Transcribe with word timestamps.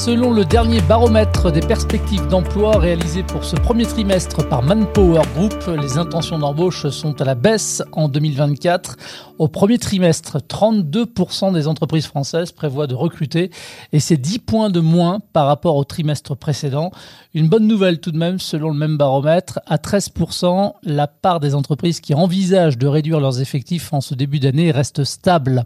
Selon 0.00 0.32
le 0.32 0.46
dernier 0.46 0.80
baromètre 0.80 1.52
des 1.52 1.60
perspectives 1.60 2.26
d'emploi 2.26 2.78
réalisé 2.78 3.22
pour 3.22 3.44
ce 3.44 3.54
premier 3.54 3.84
trimestre 3.84 4.48
par 4.48 4.62
Manpower 4.62 5.20
Group, 5.34 5.52
les 5.78 5.98
intentions 5.98 6.38
d'embauche 6.38 6.88
sont 6.88 7.20
à 7.20 7.24
la 7.26 7.34
baisse 7.34 7.82
en 7.92 8.08
2024. 8.08 8.96
Au 9.38 9.48
premier 9.48 9.76
trimestre, 9.76 10.38
32% 10.38 11.52
des 11.52 11.68
entreprises 11.68 12.06
françaises 12.06 12.50
prévoient 12.50 12.86
de 12.86 12.94
recruter 12.94 13.50
et 13.92 14.00
c'est 14.00 14.16
10 14.16 14.38
points 14.38 14.70
de 14.70 14.80
moins 14.80 15.18
par 15.34 15.46
rapport 15.46 15.76
au 15.76 15.84
trimestre 15.84 16.34
précédent. 16.34 16.92
Une 17.34 17.48
bonne 17.48 17.66
nouvelle 17.66 18.00
tout 18.00 18.10
de 18.10 18.18
même, 18.18 18.38
selon 18.38 18.70
le 18.70 18.78
même 18.78 18.96
baromètre, 18.96 19.60
à 19.66 19.76
13%, 19.76 20.72
la 20.82 21.08
part 21.08 21.40
des 21.40 21.54
entreprises 21.54 22.00
qui 22.00 22.14
envisagent 22.14 22.78
de 22.78 22.86
réduire 22.86 23.20
leurs 23.20 23.42
effectifs 23.42 23.92
en 23.92 24.00
ce 24.00 24.14
début 24.14 24.40
d'année 24.40 24.70
reste 24.70 25.04
stable. 25.04 25.64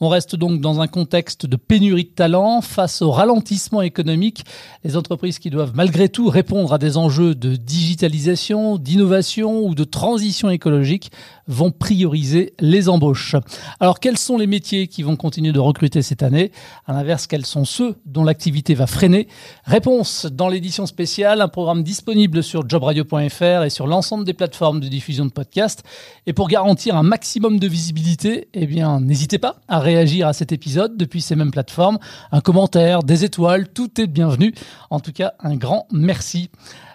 On 0.00 0.08
reste 0.08 0.34
donc 0.34 0.60
dans 0.60 0.80
un 0.80 0.88
contexte 0.88 1.46
de 1.46 1.56
pénurie 1.56 2.04
de 2.04 2.10
talents 2.10 2.60
face 2.60 3.00
au 3.00 3.12
ralentissement 3.12 3.75
économique. 3.82 4.44
Les 4.84 4.96
entreprises 4.96 5.38
qui 5.38 5.50
doivent 5.50 5.72
malgré 5.74 6.08
tout 6.08 6.28
répondre 6.28 6.72
à 6.72 6.78
des 6.78 6.96
enjeux 6.96 7.34
de 7.34 7.56
digitalisation, 7.56 8.78
d'innovation 8.78 9.64
ou 9.64 9.74
de 9.74 9.84
transition 9.84 10.50
écologique 10.50 11.10
vont 11.48 11.70
prioriser 11.70 12.54
les 12.60 12.88
embauches. 12.88 13.36
Alors 13.80 14.00
quels 14.00 14.18
sont 14.18 14.36
les 14.36 14.46
métiers 14.46 14.88
qui 14.88 15.02
vont 15.02 15.16
continuer 15.16 15.52
de 15.52 15.60
recruter 15.60 16.02
cette 16.02 16.22
année? 16.22 16.50
À 16.86 16.92
l'inverse, 16.92 17.26
quels 17.26 17.46
sont 17.46 17.64
ceux 17.64 17.96
dont 18.04 18.24
l'activité 18.24 18.74
va 18.74 18.86
freiner? 18.86 19.28
Réponse 19.64 20.26
dans 20.26 20.48
l'édition 20.48 20.86
spéciale, 20.86 21.40
un 21.40 21.48
programme 21.48 21.82
disponible 21.82 22.42
sur 22.42 22.68
jobradio.fr 22.68 23.64
et 23.64 23.70
sur 23.70 23.86
l'ensemble 23.86 24.24
des 24.24 24.34
plateformes 24.34 24.80
de 24.80 24.88
diffusion 24.88 25.24
de 25.24 25.30
podcasts. 25.30 25.84
Et 26.26 26.32
pour 26.32 26.48
garantir 26.48 26.96
un 26.96 27.02
maximum 27.02 27.58
de 27.58 27.68
visibilité, 27.68 28.48
eh 28.54 28.66
bien 28.66 29.00
n'hésitez 29.00 29.38
pas 29.38 29.60
à 29.68 29.78
réagir 29.78 30.26
à 30.26 30.32
cet 30.32 30.52
épisode 30.52 30.96
depuis 30.96 31.20
ces 31.20 31.36
mêmes 31.36 31.50
plateformes. 31.50 31.98
Un 32.32 32.40
commentaire, 32.40 33.02
des 33.02 33.24
étoiles, 33.24 33.65
tout 33.66 34.00
est 34.00 34.06
bienvenu. 34.06 34.54
En 34.90 35.00
tout 35.00 35.12
cas, 35.12 35.34
un 35.40 35.56
grand 35.56 35.86
merci. 35.92 36.50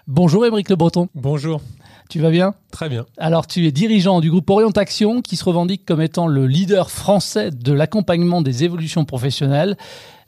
Bonjour 0.06 0.44
Émeric 0.44 0.68
Le 0.68 0.76
Breton. 0.76 1.08
Bonjour. 1.14 1.60
Tu 2.08 2.20
vas 2.20 2.30
bien? 2.30 2.54
Très 2.70 2.88
bien. 2.88 3.06
Alors, 3.16 3.46
tu 3.46 3.66
es 3.66 3.72
dirigeant 3.72 4.20
du 4.20 4.30
groupe 4.30 4.50
Orientation 4.50 5.22
qui 5.22 5.36
se 5.36 5.44
revendique 5.44 5.86
comme 5.86 6.02
étant 6.02 6.26
le 6.26 6.46
leader 6.46 6.90
français 6.90 7.50
de 7.50 7.72
l'accompagnement 7.72 8.42
des 8.42 8.64
évolutions 8.64 9.04
professionnelles. 9.06 9.78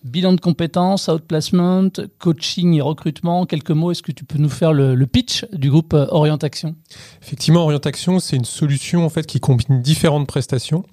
Bilan 0.02 0.32
de 0.34 0.40
compétences, 0.40 1.08
outplacement, 1.08 1.88
coaching 2.18 2.74
et 2.74 2.80
recrutement. 2.80 3.46
Quelques 3.46 3.70
mots, 3.70 3.90
est-ce 3.90 4.02
que 4.02 4.12
tu 4.12 4.24
peux 4.24 4.38
nous 4.38 4.48
faire 4.48 4.72
le, 4.72 4.94
le 4.94 5.06
pitch 5.06 5.46
du 5.52 5.70
groupe 5.70 5.94
euh, 5.94 6.06
Orientation 6.10 6.74
Effectivement, 7.22 7.62
Orientation, 7.62 8.18
c'est 8.18 8.36
une 8.36 8.44
solution 8.44 9.04
en 9.04 9.08
fait 9.08 9.26
qui 9.26 9.40
combine 9.40 9.82
différentes 9.82 10.26
prestations. 10.26 10.84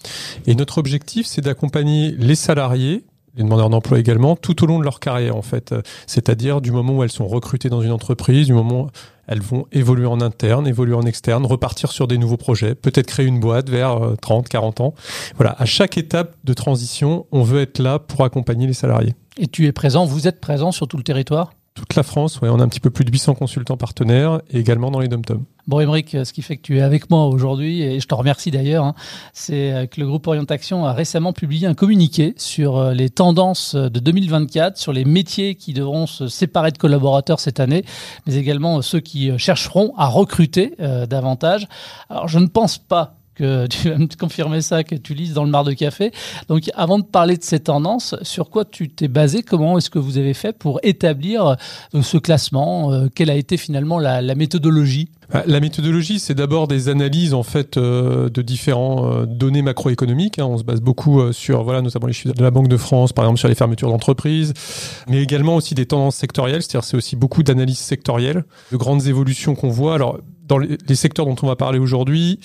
Et 0.45 0.55
notre 0.55 0.77
objectif, 0.77 1.25
c'est 1.25 1.41
d'accompagner 1.41 2.11
les 2.11 2.35
salariés 2.35 3.05
les 3.36 3.44
demandeurs 3.44 3.70
d'emploi 3.70 4.00
également, 4.00 4.36
tout 4.36 4.64
au 4.64 4.68
long 4.68 4.80
de 4.80 4.84
leur 4.84 5.00
carrière 5.00 5.36
en 5.36 5.42
fait. 5.42 5.74
C'est-à-dire 6.08 6.62
du 6.62 6.72
moment 6.72 6.98
où 6.98 7.04
elles 7.04 7.12
sont 7.12 7.28
recrutées 7.28 7.70
dans 7.70 7.82
une 7.82 7.92
entreprise, 7.92 8.48
du 8.48 8.54
moment 8.54 8.84
où 8.84 8.88
elles 9.28 9.42
vont 9.42 9.66
évoluer 9.72 10.06
en 10.06 10.20
interne, 10.20 10.68
évoluer 10.68 10.96
en 10.96 11.04
externe, 11.04 11.46
repartir 11.46 11.92
sur 11.92 12.08
des 12.08 12.18
nouveaux 12.18 12.38
projets, 12.38 12.76
peut-être 12.76 13.08
créer 13.08 13.26
une 13.26 13.40
boîte 13.40 13.70
vers 13.70 14.00
30, 14.22 14.50
40 14.50 14.82
ans. 14.82 14.94
Voilà, 15.38 15.56
à 15.58 15.66
chaque 15.66 15.98
étape 15.98 16.36
de 16.44 16.54
transition, 16.54 17.26
on 17.32 17.44
veut 17.44 17.62
être 17.62 17.80
là 17.80 18.00
pour 18.00 18.26
accompagner 18.26 18.68
les 18.68 18.74
salariés. 18.74 19.16
Et 19.38 19.48
tu 19.48 19.66
es 19.66 19.72
présent, 19.72 20.06
vous 20.06 20.28
êtes 20.28 20.42
présent 20.42 20.74
sur 20.74 20.88
tout 20.88 20.98
le 20.98 21.04
territoire? 21.04 21.54
Toute 21.74 21.96
la 21.96 22.04
France, 22.04 22.42
ouais, 22.42 22.50
on 22.50 22.59
a 22.59 22.64
un 22.64 22.68
petit 22.68 22.82
peu 22.82 22.90
plus 22.90 23.06
de 23.06 23.12
800 23.12 23.36
consultants 23.36 23.78
partenaires 23.78 24.42
et 24.50 24.59
également 24.59 24.92
dans 24.92 25.00
les 25.00 25.08
dom-toms. 25.08 25.46
Bon, 25.67 25.80
Émeric, 25.80 26.17
ce 26.23 26.34
qui 26.34 26.42
fait 26.42 26.58
que 26.58 26.62
tu 26.62 26.78
es 26.78 26.81
avec 26.81 27.09
moi 27.09 27.28
aujourd'hui, 27.28 27.81
et 27.81 28.00
je 28.00 28.08
te 28.08 28.16
remercie 28.16 28.52
d'ailleurs, 28.52 28.86
hein, 28.86 28.95
c'est 29.34 29.90
que 29.91 30.00
le 30.00 30.08
groupe 30.08 30.28
Orientation 30.28 30.85
a 30.85 30.94
récemment 30.94 31.34
publié 31.34 31.68
un 31.68 31.74
communiqué 31.74 32.34
sur 32.38 32.91
les 32.91 33.09
tendances 33.09 33.75
de 33.75 34.00
2024, 34.00 34.78
sur 34.78 34.94
les 34.94 35.06
métiers 35.06 35.56
qui 35.56 35.74
devront 35.74 36.08
se 36.08 36.28
séparer 36.28 36.72
de 36.72 36.78
collaborateurs 36.78 37.40
cette 37.40 37.59
année, 37.59 37.85
mais 38.25 38.35
également 38.35 38.81
ceux 38.81 39.00
qui 39.00 39.38
chercheront 39.38 39.94
à 39.97 40.08
recruter 40.08 40.75
euh, 40.80 41.06
davantage. 41.06 41.68
Alors, 42.09 42.28
je 42.28 42.40
ne 42.40 42.47
pense 42.47 42.78
pas 42.78 43.16
que 43.36 43.68
tu 43.68 43.90
vas 43.90 43.97
me 43.97 44.08
confirmer 44.19 44.62
ça, 44.62 44.84
que 44.84 44.96
tu 44.96 45.14
lises 45.14 45.34
dans 45.34 45.44
le 45.44 45.50
mar 45.50 45.64
de 45.64 45.74
café. 45.74 46.12
Donc, 46.47 46.69
avant 46.75 47.00
de 47.00 47.03
parler 47.03 47.38
de 47.38 47.44
ces 47.44 47.59
tendances, 47.59 48.16
sur 48.22 48.50
quoi 48.50 48.66
tu 48.66 48.90
t'es 48.90 49.08
basé? 49.08 49.44
Comment 49.44 49.78
est-ce 49.78 49.90
que 49.90 50.00
vous 50.00 50.18
avez 50.18 50.34
fait 50.34 50.58
pour 50.58 50.80
établir 50.84 51.47
euh, 51.47 52.02
ce 52.02 52.18
classement? 52.18 52.91
Euh, 52.91 53.08
Quelle 53.14 53.30
a 53.30 53.36
été 53.36 53.58
finalement 53.58 54.00
la, 54.00 54.22
méthodologie? 54.36 55.09
La 55.46 55.62
méthodologie, 55.62 56.20
c'est 56.20 56.34
d'abord 56.34 56.68
des 56.68 56.90
analyses 56.90 57.34
en 57.34 57.44
fait 57.44 57.78
euh, 57.78 58.30
de 58.30 58.41
différents 58.41 59.25
données 59.25 59.62
macroéconomiques. 59.62 60.40
Hein. 60.40 60.46
On 60.46 60.58
se 60.58 60.64
base 60.64 60.81
beaucoup 60.81 61.31
sur 61.31 61.64
voilà 61.64 61.81
notamment 61.81 62.08
les 62.08 62.14
chiffres 62.14 62.36
de 62.36 62.44
la 62.44 62.52
Banque 62.52 62.68
de 62.68 62.75
France, 62.75 63.14
par 63.14 63.24
exemple 63.24 63.40
sur 63.40 63.47
les 63.47 63.56
fermetures 63.56 63.90
d'entreprises, 63.90 64.53
mais 65.08 65.22
également 65.22 65.56
aussi 65.56 65.74
des 65.74 65.86
tendances 65.86 66.18
sectorielles. 66.18 66.62
C'est-à-dire 66.62 66.84
c'est 66.84 66.97
aussi 66.97 67.16
beaucoup 67.16 67.44
d'analyses 67.44 67.80
sectorielles, 67.80 68.44
de 68.74 68.78
grandes 68.78 69.08
évolutions 69.08 69.56
qu'on 69.56 69.70
voit. 69.70 69.96
Alors 69.96 70.20
dans 70.47 70.58
les 70.58 70.96
secteurs 70.96 71.25
dont 71.25 71.38
on 71.44 71.47
va 71.47 71.56
parler 71.56 71.80
aujourd'hui, 71.80 72.40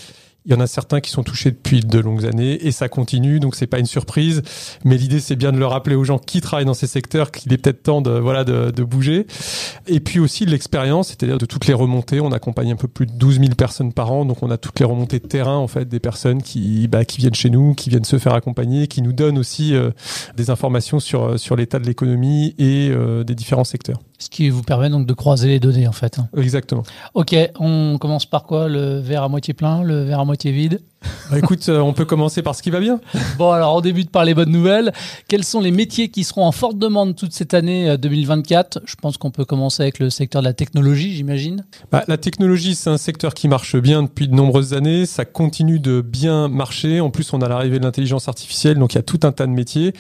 il 0.46 0.52
y 0.52 0.54
en 0.54 0.60
a 0.60 0.68
certains 0.68 1.00
qui 1.00 1.10
sont 1.10 1.24
touchés 1.24 1.50
depuis 1.50 1.80
de 1.80 1.98
longues 1.98 2.24
années 2.24 2.66
et 2.66 2.70
ça 2.70 2.88
continue, 2.88 3.40
donc 3.40 3.56
c'est 3.56 3.66
pas 3.66 3.80
une 3.80 3.86
surprise. 3.86 4.42
Mais 4.84 4.96
l'idée, 4.96 5.18
c'est 5.18 5.34
bien 5.34 5.50
de 5.50 5.58
le 5.58 5.66
rappeler 5.66 5.96
aux 5.96 6.04
gens 6.04 6.18
qui 6.18 6.40
travaillent 6.40 6.64
dans 6.64 6.74
ces 6.74 6.86
secteurs 6.86 7.32
qu'il 7.32 7.52
est 7.52 7.58
peut-être 7.58 7.82
temps 7.82 8.00
de 8.00 8.12
voilà 8.12 8.44
de, 8.44 8.70
de 8.70 8.84
bouger. 8.84 9.26
Et 9.88 9.98
puis 9.98 10.20
aussi 10.20 10.46
de 10.46 10.50
l'expérience, 10.52 11.08
c'est-à-dire 11.08 11.38
de 11.38 11.46
toutes 11.46 11.66
les 11.66 11.74
remontées. 11.74 12.20
On 12.20 12.30
accompagne 12.30 12.72
un 12.72 12.76
peu 12.76 12.86
plus 12.86 13.06
de 13.06 13.12
12 13.12 13.40
000 13.40 13.54
personnes 13.56 13.92
par 13.92 14.12
an, 14.12 14.24
donc 14.24 14.42
on 14.42 14.50
a 14.50 14.56
toutes 14.56 14.78
les 14.78 14.86
remontées 14.86 15.18
de 15.18 15.26
terrain 15.26 15.56
en 15.56 15.66
fait 15.68 15.88
des 15.88 16.00
personnes 16.00 16.42
qui 16.42 16.86
bah, 16.86 17.04
qui 17.04 17.18
viennent 17.18 17.34
chez 17.34 17.50
nous, 17.50 17.74
qui 17.74 17.90
viennent 17.90 18.04
se 18.04 18.18
faire 18.18 18.34
accompagner, 18.34 18.86
qui 18.86 19.02
nous 19.02 19.12
donnent 19.12 19.38
aussi 19.38 19.74
euh, 19.74 19.90
des 20.36 20.50
informations 20.50 21.00
sur 21.00 21.40
sur 21.40 21.56
l'état 21.56 21.80
de 21.80 21.86
l'économie 21.86 22.54
et 22.58 22.90
euh, 22.90 23.24
des 23.24 23.34
différents 23.34 23.64
secteurs. 23.64 23.98
Ce 24.18 24.30
qui 24.30 24.48
vous 24.48 24.62
permet 24.62 24.88
donc 24.88 25.06
de 25.06 25.12
croiser 25.12 25.48
les 25.48 25.60
données 25.60 25.86
en 25.86 25.92
fait. 25.92 26.18
Exactement. 26.36 26.84
Ok, 27.14 27.36
on 27.58 27.98
commence 27.98 28.24
par 28.24 28.44
quoi? 28.44 28.68
Le 28.68 28.98
verre 28.98 29.22
à 29.22 29.28
moitié 29.28 29.52
plein, 29.52 29.82
le 29.82 30.04
verre 30.04 30.20
à 30.20 30.24
moitié 30.24 30.35
vide 30.44 30.80
bah 31.30 31.38
écoute, 31.38 31.68
euh, 31.68 31.78
on 31.78 31.92
peut 31.92 32.04
commencer 32.04 32.42
par 32.42 32.54
ce 32.54 32.62
qui 32.62 32.70
va 32.70 32.80
bien. 32.80 33.00
Bon, 33.38 33.50
alors 33.50 33.76
on 33.76 33.80
débute 33.80 34.10
par 34.10 34.24
les 34.24 34.34
bonnes 34.34 34.50
nouvelles. 34.50 34.92
Quels 35.28 35.44
sont 35.44 35.60
les 35.60 35.70
métiers 35.70 36.08
qui 36.08 36.24
seront 36.24 36.44
en 36.44 36.52
forte 36.52 36.78
demande 36.78 37.14
toute 37.14 37.32
cette 37.32 37.54
année 37.54 37.96
2024 37.98 38.80
Je 38.84 38.94
pense 38.96 39.18
qu'on 39.18 39.30
peut 39.30 39.44
commencer 39.44 39.82
avec 39.82 39.98
le 39.98 40.10
secteur 40.10 40.42
de 40.42 40.46
la 40.46 40.54
technologie, 40.54 41.14
j'imagine. 41.14 41.64
Bah, 41.92 42.02
la 42.08 42.16
technologie, 42.16 42.74
c'est 42.74 42.90
un 42.90 42.96
secteur 42.96 43.34
qui 43.34 43.46
marche 43.46 43.76
bien 43.76 44.04
depuis 44.04 44.26
de 44.26 44.34
nombreuses 44.34 44.72
années. 44.72 45.06
Ça 45.06 45.24
continue 45.24 45.80
de 45.80 46.00
bien 46.00 46.48
marcher. 46.48 47.00
En 47.00 47.10
plus, 47.10 47.32
on 47.32 47.40
a 47.40 47.48
l'arrivée 47.48 47.78
de 47.78 47.84
l'intelligence 47.84 48.28
artificielle, 48.28 48.78
donc 48.78 48.94
il 48.94 48.96
y 48.96 49.00
a 49.00 49.04
tout 49.04 49.20
un 49.22 49.32
tas 49.32 49.46
de 49.46 49.52
métiers. 49.52 49.92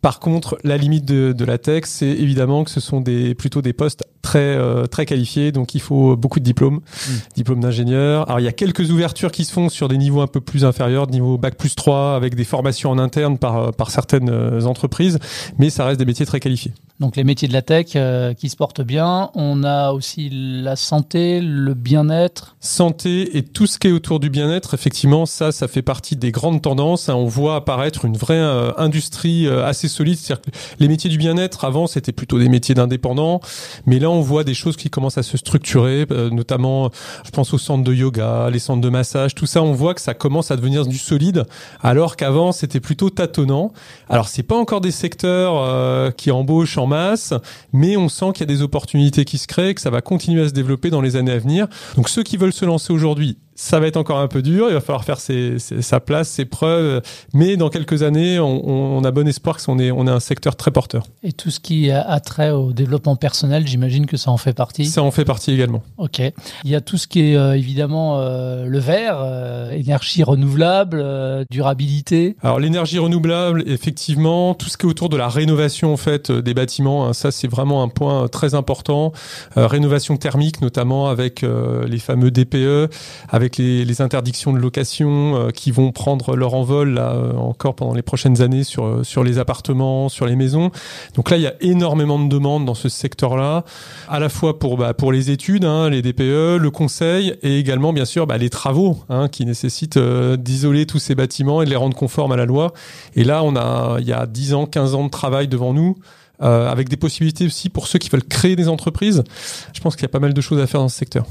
Par 0.00 0.20
contre, 0.20 0.58
la 0.62 0.76
limite 0.76 1.04
de, 1.04 1.32
de 1.36 1.44
la 1.44 1.58
tech, 1.58 1.84
c'est 1.86 2.06
évidemment 2.06 2.62
que 2.62 2.70
ce 2.70 2.80
sont 2.80 3.00
des, 3.00 3.34
plutôt 3.34 3.62
des 3.62 3.72
postes 3.72 4.04
très, 4.22 4.38
euh, 4.38 4.86
très 4.86 5.06
qualifiés, 5.06 5.52
donc 5.52 5.74
il 5.74 5.80
faut 5.80 6.16
beaucoup 6.16 6.40
de 6.40 6.44
diplômes, 6.44 6.76
mmh. 6.76 7.12
diplômes 7.36 7.60
d'ingénieur. 7.60 8.26
Alors 8.28 8.40
il 8.40 8.44
y 8.44 8.48
a 8.48 8.52
quelques 8.52 8.90
ouvertures 8.90 9.32
qui 9.32 9.44
se 9.44 9.52
font 9.52 9.68
sur 9.68 9.88
des 9.88 9.96
niveaux 9.96 10.20
un 10.20 10.26
peu 10.26 10.40
plus 10.40 10.64
inférieurs, 10.64 11.08
niveau 11.08 11.38
bac 11.38 11.56
plus 11.56 11.74
3, 11.74 12.14
avec 12.14 12.34
des 12.34 12.44
formations 12.44 12.90
en 12.90 12.98
interne 12.98 13.38
par, 13.38 13.72
par 13.72 13.90
certaines 13.90 14.30
euh, 14.30 14.62
entreprises, 14.64 15.18
mais 15.58 15.70
ça 15.70 15.84
reste 15.84 15.98
des 15.98 16.06
métiers 16.06 16.26
très 16.26 16.40
qualifiés. 16.40 16.72
Donc 17.00 17.14
les 17.14 17.22
métiers 17.22 17.46
de 17.46 17.52
la 17.52 17.62
tech 17.62 17.92
euh, 17.94 18.34
qui 18.34 18.48
se 18.48 18.56
portent 18.56 18.80
bien. 18.80 19.30
On 19.34 19.62
a 19.62 19.92
aussi 19.92 20.30
la 20.32 20.74
santé, 20.74 21.40
le 21.40 21.74
bien-être. 21.74 22.56
Santé 22.58 23.36
et 23.38 23.44
tout 23.44 23.68
ce 23.68 23.78
qui 23.78 23.86
est 23.86 23.92
autour 23.92 24.18
du 24.18 24.30
bien-être, 24.30 24.74
effectivement, 24.74 25.24
ça, 25.24 25.52
ça 25.52 25.68
fait 25.68 25.82
partie 25.82 26.16
des 26.16 26.32
grandes 26.32 26.60
tendances. 26.60 27.08
On 27.08 27.26
voit 27.26 27.54
apparaître 27.54 28.04
une 28.04 28.16
vraie 28.16 28.34
euh, 28.34 28.72
industrie 28.78 29.46
euh, 29.46 29.64
assez 29.64 29.86
solide. 29.86 30.18
C'est-à-dire 30.18 30.42
que 30.42 30.50
les 30.80 30.88
métiers 30.88 31.08
du 31.08 31.18
bien-être, 31.18 31.64
avant, 31.64 31.86
c'était 31.86 32.10
plutôt 32.10 32.40
des 32.40 32.48
métiers 32.48 32.74
d'indépendants. 32.74 33.40
Mais 33.86 34.00
là, 34.00 34.10
on 34.10 34.20
voit 34.20 34.42
des 34.42 34.54
choses 34.54 34.76
qui 34.76 34.90
commencent 34.90 35.18
à 35.18 35.22
se 35.22 35.36
structurer, 35.36 36.06
notamment, 36.32 36.90
je 37.24 37.30
pense 37.30 37.54
aux 37.54 37.58
centres 37.58 37.84
de 37.84 37.94
yoga, 37.94 38.50
les 38.50 38.58
centres 38.58 38.80
de 38.80 38.88
massage, 38.88 39.34
tout 39.34 39.46
ça, 39.46 39.62
on 39.62 39.72
voit 39.72 39.94
que 39.94 40.00
ça 40.00 40.14
commence 40.14 40.50
à 40.50 40.56
devenir 40.56 40.86
du 40.86 40.98
solide, 40.98 41.44
alors 41.80 42.16
qu'avant, 42.16 42.52
c'était 42.52 42.80
plutôt 42.80 43.10
tâtonnant. 43.10 43.72
Alors, 44.08 44.28
c'est 44.28 44.42
pas 44.42 44.56
encore 44.56 44.80
des 44.80 44.90
secteurs 44.90 46.14
qui 46.16 46.30
embauchent 46.30 46.78
en 46.78 46.87
masse, 46.88 47.32
mais 47.72 47.96
on 47.96 48.08
sent 48.08 48.32
qu'il 48.34 48.40
y 48.40 48.50
a 48.50 48.54
des 48.54 48.62
opportunités 48.62 49.24
qui 49.24 49.38
se 49.38 49.46
créent, 49.46 49.74
que 49.74 49.80
ça 49.80 49.90
va 49.90 50.00
continuer 50.00 50.42
à 50.42 50.48
se 50.48 50.54
développer 50.54 50.90
dans 50.90 51.00
les 51.00 51.14
années 51.14 51.32
à 51.32 51.38
venir. 51.38 51.68
Donc 51.96 52.08
ceux 52.08 52.22
qui 52.22 52.36
veulent 52.36 52.52
se 52.52 52.64
lancer 52.64 52.92
aujourd'hui, 52.92 53.38
ça 53.58 53.80
va 53.80 53.88
être 53.88 53.96
encore 53.96 54.18
un 54.18 54.28
peu 54.28 54.40
dur, 54.40 54.68
il 54.68 54.74
va 54.74 54.80
falloir 54.80 55.04
faire 55.04 55.18
ses, 55.18 55.58
ses, 55.58 55.82
sa 55.82 55.98
place, 55.98 56.28
ses 56.28 56.44
preuves, 56.44 57.02
mais 57.34 57.56
dans 57.56 57.70
quelques 57.70 58.04
années, 58.04 58.38
on, 58.38 58.96
on 58.98 59.04
a 59.04 59.10
bon 59.10 59.26
espoir 59.26 59.56
que 59.56 59.62
on 59.68 59.78
est, 59.80 59.90
on 59.90 60.06
est 60.06 60.10
un 60.10 60.20
secteur 60.20 60.54
très 60.54 60.70
porteur. 60.70 61.04
Et 61.24 61.32
tout 61.32 61.50
ce 61.50 61.58
qui 61.58 61.90
a 61.90 62.20
trait 62.20 62.50
au 62.50 62.72
développement 62.72 63.16
personnel, 63.16 63.66
j'imagine 63.66 64.06
que 64.06 64.16
ça 64.16 64.30
en 64.30 64.36
fait 64.36 64.52
partie 64.52 64.86
Ça 64.86 65.02
en 65.02 65.10
fait 65.10 65.24
partie 65.24 65.50
également. 65.52 65.82
Ok. 65.96 66.20
Il 66.64 66.70
y 66.70 66.76
a 66.76 66.80
tout 66.80 66.96
ce 66.96 67.08
qui 67.08 67.32
est 67.32 67.36
euh, 67.36 67.56
évidemment 67.56 68.20
euh, 68.20 68.66
le 68.66 68.78
vert, 68.78 69.18
euh, 69.20 69.70
énergie 69.72 70.22
renouvelable, 70.22 71.00
euh, 71.02 71.44
durabilité. 71.50 72.36
Alors 72.42 72.60
l'énergie 72.60 72.98
renouvelable, 72.98 73.64
effectivement, 73.66 74.54
tout 74.54 74.68
ce 74.68 74.76
qui 74.76 74.86
est 74.86 74.88
autour 74.88 75.08
de 75.08 75.16
la 75.16 75.28
rénovation 75.28 75.92
en 75.92 75.96
fait 75.96 76.30
des 76.30 76.54
bâtiments, 76.54 77.06
hein, 77.06 77.12
ça 77.12 77.30
c'est 77.30 77.48
vraiment 77.48 77.82
un 77.82 77.88
point 77.88 78.28
très 78.28 78.54
important. 78.54 79.12
rénovation 79.56 80.16
thermique 80.16 80.60
notamment 80.60 81.08
avec 81.08 81.44
les 81.86 81.98
fameux 81.98 82.30
DPE, 82.30 82.90
avec 83.28 83.47
les, 83.56 84.00
interdictions 84.00 84.52
de 84.52 84.58
location 84.58 85.48
qui 85.52 85.72
vont 85.72 85.90
prendre 85.90 86.36
leur 86.36 86.54
envol 86.54 86.90
là 86.90 87.16
encore 87.36 87.74
pendant 87.74 87.94
les 87.94 88.02
prochaines 88.02 88.42
années 88.42 88.62
sur 88.62 89.04
sur 89.04 89.24
les 89.24 89.38
appartements, 89.38 90.08
sur 90.08 90.26
les 90.26 90.36
maisons. 90.36 90.70
Donc 91.14 91.30
là, 91.30 91.36
il 91.36 91.42
y 91.42 91.46
a 91.48 91.54
énormément 91.60 92.18
de 92.18 92.28
demandes 92.28 92.64
dans 92.64 92.74
ce 92.74 92.88
secteur-là, 92.88 93.64
à 94.08 94.20
la 94.20 94.28
fois 94.28 94.58
pour 94.58 94.76
bah, 94.76 94.94
pour 94.94 95.10
les 95.10 95.30
études, 95.30 95.64
hein, 95.64 95.90
les 95.90 96.00
DPE, 96.02 96.60
le 96.60 96.70
conseil, 96.70 97.34
et 97.42 97.58
également 97.58 97.92
bien 97.92 98.04
sûr 98.04 98.26
bah, 98.28 98.38
les 98.38 98.50
travaux 98.50 98.98
hein, 99.08 99.28
qui 99.28 99.44
nécessitent 99.44 99.98
d'isoler 99.98 100.86
tous 100.86 101.00
ces 101.00 101.16
bâtiments 101.16 101.62
et 101.62 101.64
de 101.64 101.70
les 101.70 101.76
rendre 101.76 101.96
conformes 101.96 102.32
à 102.32 102.36
la 102.36 102.46
loi. 102.46 102.72
Et 103.16 103.24
là, 103.24 103.42
on 103.42 103.56
a 103.56 103.96
il 103.98 104.06
y 104.06 104.12
a 104.12 104.26
10 104.26 104.54
ans, 104.54 104.66
15 104.66 104.94
ans 104.94 105.04
de 105.04 105.10
travail 105.10 105.48
devant 105.48 105.72
nous. 105.72 105.96
Euh, 106.40 106.70
avec 106.70 106.88
des 106.88 106.96
possibilités 106.96 107.46
aussi 107.46 107.68
pour 107.68 107.88
ceux 107.88 107.98
qui 107.98 108.10
veulent 108.10 108.22
créer 108.22 108.54
des 108.54 108.68
entreprises. 108.68 109.24
Je 109.72 109.80
pense 109.80 109.96
qu'il 109.96 110.02
y 110.02 110.06
a 110.06 110.08
pas 110.08 110.20
mal 110.20 110.32
de 110.32 110.40
choses 110.40 110.60
à 110.60 110.68
faire 110.68 110.78
dans 110.78 110.88
ce 110.88 110.96
secteur. 110.96 111.26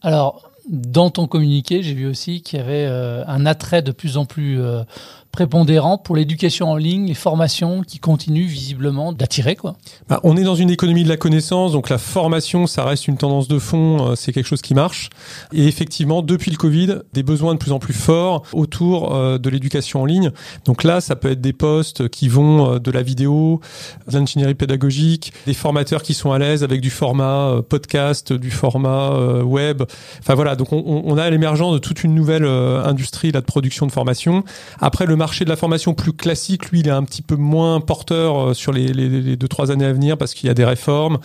Alors, 0.00 0.50
dans 0.68 1.10
ton 1.10 1.26
communiqué, 1.26 1.82
j'ai 1.82 1.94
vu 1.94 2.06
aussi 2.06 2.42
qu'il 2.42 2.58
y 2.58 2.62
avait 2.62 2.86
euh, 2.86 3.24
un 3.26 3.46
attrait 3.46 3.82
de 3.82 3.92
plus 3.92 4.16
en 4.16 4.24
plus 4.24 4.60
euh, 4.60 4.82
prépondérant 5.36 5.98
pour 5.98 6.16
l'éducation 6.16 6.70
en 6.70 6.76
ligne, 6.76 7.08
les 7.08 7.12
formations 7.12 7.82
qui 7.82 7.98
continuent 7.98 8.46
visiblement 8.46 9.12
d'attirer 9.12 9.54
quoi. 9.54 9.76
Bah, 10.08 10.18
on 10.22 10.34
est 10.34 10.44
dans 10.44 10.54
une 10.54 10.70
économie 10.70 11.04
de 11.04 11.10
la 11.10 11.18
connaissance, 11.18 11.72
donc 11.72 11.90
la 11.90 11.98
formation, 11.98 12.66
ça 12.66 12.84
reste 12.84 13.06
une 13.06 13.18
tendance 13.18 13.46
de 13.46 13.58
fond, 13.58 13.98
euh, 14.00 14.14
c'est 14.14 14.32
quelque 14.32 14.46
chose 14.46 14.62
qui 14.62 14.72
marche. 14.72 15.10
Et 15.52 15.66
effectivement, 15.66 16.22
depuis 16.22 16.50
le 16.50 16.56
Covid, 16.56 17.00
des 17.12 17.22
besoins 17.22 17.52
de 17.52 17.58
plus 17.58 17.72
en 17.72 17.78
plus 17.78 17.92
forts 17.92 18.44
autour 18.54 19.14
euh, 19.14 19.36
de 19.36 19.50
l'éducation 19.50 20.00
en 20.00 20.04
ligne. 20.06 20.30
Donc 20.64 20.84
là, 20.84 21.02
ça 21.02 21.16
peut 21.16 21.30
être 21.30 21.42
des 21.42 21.52
postes 21.52 22.08
qui 22.08 22.28
vont 22.28 22.76
euh, 22.76 22.78
de 22.78 22.90
la 22.90 23.02
vidéo, 23.02 23.60
de 24.08 24.14
l'ingénierie 24.14 24.54
pédagogique, 24.54 25.34
des 25.44 25.52
formateurs 25.52 26.02
qui 26.02 26.14
sont 26.14 26.32
à 26.32 26.38
l'aise 26.38 26.64
avec 26.64 26.80
du 26.80 26.88
format 26.88 27.60
podcast, 27.68 28.32
du 28.32 28.50
format 28.50 29.42
web. 29.42 29.82
Enfin 30.20 30.34
voilà, 30.34 30.56
donc 30.56 30.72
on, 30.72 31.18
a 31.18 31.28
l'émergence 31.28 31.74
de 31.74 31.78
toute 31.78 32.04
une 32.04 32.14
nouvelle 32.14 32.46
industrie 32.46 33.32
là, 33.32 33.42
de 33.42 33.46
production 33.46 33.86
de 33.86 33.92
formation. 33.92 34.42
Après 34.80 35.04
le 35.04 35.14
marché 35.16 35.25
de 35.44 35.48
la 35.48 35.56
formation 35.56 35.94
plus 35.94 36.12
classique, 36.12 36.70
lui, 36.70 36.80
il 36.80 36.88
est 36.88 36.92
un 36.92 37.04
petit 37.04 37.22
peu 37.22 37.36
moins 37.36 37.80
porteur 37.80 38.50
euh, 38.50 38.54
sur 38.54 38.72
les, 38.72 38.92
les, 38.92 39.36
deux 39.36 39.48
trois 39.48 39.70
années 39.70 39.84
à 39.84 39.92
venir 39.92 40.16
parce 40.16 40.34
qu'il 40.34 40.46
y 40.46 40.50
a 40.50 40.54
des 40.54 40.64
réformes, 40.64 41.18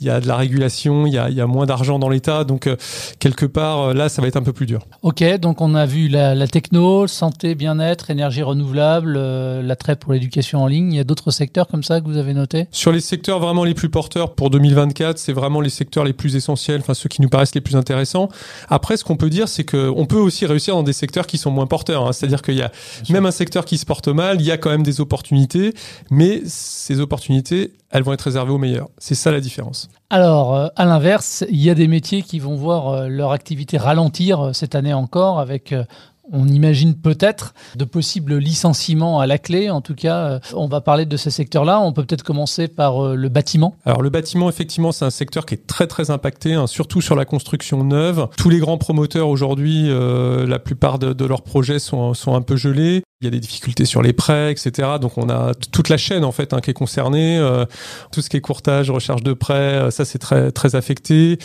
il 0.00 0.06
y 0.06 0.10
a 0.10 0.20
de 0.20 0.26
la 0.26 0.36
régulation, 0.36 1.06
il 1.06 1.12
y 1.12 1.18
a, 1.18 1.28
il 1.28 1.36
y 1.36 1.40
a 1.40 1.46
moins 1.46 1.66
d'argent 1.66 1.98
dans 1.98 2.08
l'État, 2.08 2.44
donc 2.44 2.66
euh, 2.66 2.76
quelque 3.18 3.46
part 3.46 3.80
euh, 3.80 3.94
là, 3.94 4.08
ça 4.08 4.22
va 4.22 4.28
être 4.28 4.36
un 4.36 4.42
peu 4.42 4.52
plus 4.52 4.66
dur. 4.66 4.86
Ok, 5.02 5.22
donc 5.38 5.60
on 5.60 5.74
a 5.74 5.86
vu 5.86 6.08
la, 6.08 6.34
la 6.34 6.46
techno, 6.46 7.06
santé, 7.06 7.54
bien-être, 7.54 8.10
énergie 8.10 8.42
renouvelable, 8.42 9.18
l'attrait 9.60 9.96
pour 9.96 10.12
l'éducation 10.12 10.62
en 10.62 10.66
ligne. 10.66 10.92
Il 10.92 10.96
y 10.96 11.00
a 11.00 11.04
d'autres 11.04 11.30
secteurs 11.30 11.66
comme 11.68 11.82
ça 11.82 12.00
que 12.00 12.06
vous 12.06 12.16
avez 12.16 12.34
notés? 12.34 12.66
Sur 12.70 12.92
les 12.92 13.00
secteurs 13.00 13.40
vraiment 13.40 13.64
les 13.64 13.74
plus 13.74 13.88
porteurs 13.88 14.34
pour 14.34 14.50
2024, 14.50 15.18
c'est 15.18 15.32
vraiment 15.32 15.60
les 15.60 15.70
secteurs 15.70 16.04
les 16.04 16.12
plus 16.12 16.36
essentiels, 16.36 16.80
enfin 16.80 16.94
ceux 16.94 17.08
qui 17.08 17.22
nous 17.22 17.28
paraissent 17.28 17.54
les 17.54 17.60
plus 17.60 17.76
intéressants. 17.76 18.28
Après, 18.68 18.96
ce 18.96 19.04
qu'on 19.04 19.16
peut 19.16 19.30
dire, 19.30 19.48
c'est 19.48 19.64
que 19.64 19.92
on 19.96 20.06
peut 20.06 20.18
aussi 20.18 20.46
réussir 20.46 20.74
dans 20.74 20.82
des 20.82 20.92
secteurs 20.92 21.26
qui 21.26 21.38
sont 21.38 21.50
moins 21.50 21.66
porteurs. 21.66 22.06
Hein. 22.06 22.12
C'est-à-dire 22.12 22.42
qu'il 22.42 22.54
y 22.54 22.62
a 22.62 22.70
même 23.10 23.26
un 23.26 23.30
secteur 23.30 23.45
qui 23.50 23.78
se 23.78 23.86
porte 23.86 24.08
mal, 24.08 24.40
il 24.40 24.46
y 24.46 24.50
a 24.50 24.58
quand 24.58 24.70
même 24.70 24.82
des 24.82 25.00
opportunités, 25.00 25.74
mais 26.10 26.42
ces 26.46 27.00
opportunités, 27.00 27.72
elles 27.90 28.02
vont 28.02 28.12
être 28.12 28.22
réservées 28.22 28.52
aux 28.52 28.58
meilleurs. 28.58 28.88
C'est 28.98 29.14
ça 29.14 29.30
la 29.30 29.40
différence. 29.40 29.88
Alors, 30.10 30.54
euh, 30.54 30.68
à 30.76 30.84
l'inverse, 30.84 31.44
il 31.50 31.62
y 31.62 31.70
a 31.70 31.74
des 31.74 31.88
métiers 31.88 32.22
qui 32.22 32.38
vont 32.38 32.54
voir 32.54 32.88
euh, 32.88 33.08
leur 33.08 33.32
activité 33.32 33.78
ralentir 33.78 34.40
euh, 34.40 34.52
cette 34.52 34.74
année 34.74 34.94
encore 34.94 35.40
avec 35.40 35.74
on 36.32 36.48
imagine 36.48 36.96
peut-être 36.96 37.54
de 37.76 37.84
possibles 37.84 38.36
licenciements 38.36 39.20
à 39.20 39.28
la 39.28 39.38
clé. 39.38 39.70
En 39.70 39.80
tout 39.80 39.94
cas, 39.94 40.40
on 40.54 40.66
va 40.66 40.80
parler 40.80 41.06
de 41.06 41.16
ces 41.16 41.30
secteurs-là. 41.30 41.80
On 41.80 41.92
peut 41.92 42.04
peut-être 42.04 42.24
commencer 42.24 42.66
par 42.66 43.14
le 43.14 43.28
bâtiment. 43.28 43.76
Alors 43.84 44.02
le 44.02 44.10
bâtiment, 44.10 44.48
effectivement, 44.48 44.90
c'est 44.90 45.04
un 45.04 45.10
secteur 45.10 45.46
qui 45.46 45.54
est 45.54 45.66
très 45.68 45.86
très 45.86 46.10
impacté, 46.10 46.54
hein, 46.54 46.66
surtout 46.66 47.00
sur 47.00 47.14
la 47.14 47.24
construction 47.24 47.84
neuve. 47.84 48.26
Tous 48.36 48.50
les 48.50 48.58
grands 48.58 48.76
promoteurs 48.76 49.28
aujourd'hui, 49.28 49.84
euh, 49.88 50.46
la 50.46 50.58
plupart 50.58 50.98
de, 50.98 51.24
leurs 51.24 51.42
projets 51.42 51.78
sont, 51.78 52.12
sont 52.14 52.34
un 52.34 52.42
peu 52.42 52.56
gelés. 52.56 53.02
Il 53.22 53.24
y 53.24 53.28
a 53.28 53.30
des 53.30 53.40
difficultés 53.40 53.86
sur 53.86 54.02
les 54.02 54.12
prêts, 54.12 54.52
etc. 54.52 54.88
Donc 55.00 55.16
on 55.16 55.30
a 55.30 55.54
toute 55.54 55.88
la 55.88 55.96
chaîne 55.96 56.22
en 56.22 56.32
fait 56.32 56.52
hein, 56.52 56.60
qui 56.60 56.70
est 56.70 56.74
concernée. 56.74 57.40
tout 58.12 58.20
ce 58.20 58.28
qui 58.28 58.36
est 58.36 58.42
courtage, 58.42 58.90
recherche 58.90 59.22
de 59.22 59.32
prêts, 59.32 59.90
ça 59.90 60.04
c'est 60.04 60.18
très 60.18 60.52
très 60.52 60.76
affecté. 60.76 61.38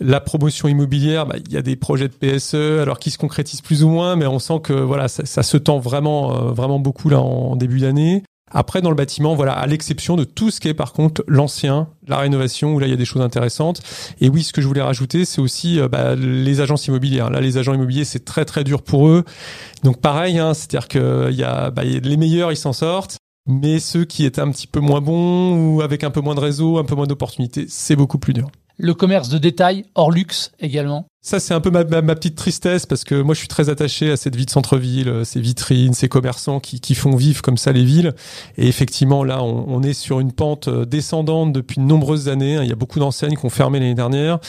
La 0.00 0.20
promotion 0.20 0.68
immobilière, 0.68 1.26
bah, 1.26 1.36
il 1.38 1.52
y 1.52 1.56
a 1.56 1.62
des 1.62 1.76
projets 1.76 2.08
de 2.08 2.14
PSE, 2.14 2.80
alors 2.80 2.98
qui 2.98 3.10
se 3.10 3.18
concrétisent 3.18 3.62
plus 3.62 3.84
ou 3.84 3.88
moins, 3.88 4.16
mais 4.16 4.26
on 4.26 4.38
sent 4.38 4.60
que 4.62 4.72
voilà, 4.72 5.08
ça, 5.08 5.42
se 5.42 5.56
tend 5.56 5.78
vraiment, 5.78 6.34
euh, 6.34 6.52
vraiment 6.52 6.78
beaucoup 6.78 7.08
là 7.08 7.20
en, 7.20 7.56
début 7.56 7.80
d'année. 7.80 8.22
Après, 8.52 8.82
dans 8.82 8.90
le 8.90 8.96
bâtiment, 8.96 9.34
voilà, 9.34 9.52
à 9.52 9.66
l'exception 9.66 10.16
de 10.16 10.24
tout 10.24 10.50
ce 10.50 10.60
qui 10.60 10.68
est 10.68 10.74
par 10.74 10.92
contre 10.92 11.24
l'ancien, 11.26 11.88
la 12.06 12.18
rénovation, 12.18 12.74
où 12.74 12.78
là 12.78 12.86
il 12.86 12.90
y 12.90 12.94
a 12.94 12.96
des 12.96 13.04
choses 13.04 13.22
intéressantes. 13.22 13.82
Et 14.20 14.28
oui, 14.28 14.42
ce 14.42 14.52
que 14.52 14.60
je 14.60 14.66
voulais 14.66 14.82
rajouter, 14.82 15.24
c'est 15.24 15.40
aussi 15.40 15.80
euh, 15.80 15.88
bah, 15.88 16.14
les 16.14 16.60
agences 16.60 16.86
immobilières. 16.86 17.30
Là, 17.30 17.40
les 17.40 17.58
agents 17.58 17.74
immobiliers, 17.74 18.04
c'est 18.04 18.24
très 18.24 18.44
très 18.44 18.64
dur 18.64 18.82
pour 18.82 19.08
eux. 19.08 19.24
Donc 19.82 20.00
pareil, 20.00 20.38
hein, 20.38 20.54
c'est-à-dire 20.54 20.88
que 20.88 21.30
y 21.32 21.42
a, 21.42 21.70
bah, 21.70 21.84
y 21.84 21.96
a 21.96 22.00
les 22.00 22.16
meilleurs, 22.16 22.52
ils 22.52 22.56
s'en 22.56 22.72
sortent. 22.72 23.16
Mais 23.46 23.80
ceux 23.80 24.04
qui 24.04 24.24
étaient 24.24 24.40
un 24.40 24.50
petit 24.52 24.68
peu 24.68 24.78
moins 24.78 25.00
bons 25.00 25.74
ou 25.74 25.82
avec 25.82 26.04
un 26.04 26.10
peu 26.10 26.20
moins 26.20 26.36
de 26.36 26.40
réseau, 26.40 26.78
un 26.78 26.84
peu 26.84 26.94
moins 26.94 27.06
d'opportunités, 27.06 27.66
c'est 27.68 27.96
beaucoup 27.96 28.18
plus 28.18 28.32
dur. 28.32 28.48
Le 28.78 28.94
commerce 28.94 29.28
de 29.28 29.38
détail, 29.38 29.84
hors 29.94 30.10
luxe 30.10 30.52
également? 30.60 31.06
Ça, 31.24 31.38
c'est 31.38 31.54
un 31.54 31.60
peu 31.60 31.70
ma, 31.70 31.84
petite 31.84 32.34
tristesse 32.34 32.84
parce 32.84 33.04
que 33.04 33.14
moi, 33.14 33.34
je 33.34 33.38
suis 33.38 33.48
très 33.48 33.70
attaché 33.70 34.10
à 34.10 34.16
cette 34.16 34.34
vie 34.34 34.44
de 34.44 34.50
centre-ville, 34.50 35.08
euh, 35.08 35.24
ces 35.24 35.40
vitrines, 35.40 35.94
ces 35.94 36.08
commerçants 36.08 36.58
qui, 36.58 36.94
font 36.96 37.14
vivre 37.14 37.42
comme 37.42 37.56
ça 37.56 37.70
les 37.70 37.84
villes. 37.84 38.12
Et 38.58 38.66
effectivement, 38.66 39.22
là, 39.22 39.40
on, 39.40 39.64
on 39.68 39.82
est 39.84 39.92
sur 39.92 40.18
une 40.18 40.32
pente 40.32 40.66
euh, 40.66 40.84
descendante 40.84 41.52
depuis 41.52 41.76
de 41.76 41.84
nombreuses 41.84 42.28
années. 42.28 42.58
Il 42.60 42.68
y 42.68 42.72
a 42.72 42.76
beaucoup 42.76 42.98
d'enseignes 42.98 43.36
qui 43.36 43.46
ont 43.46 43.50
fermé 43.50 43.78
l'année 43.78 43.94
dernière. 43.94 44.40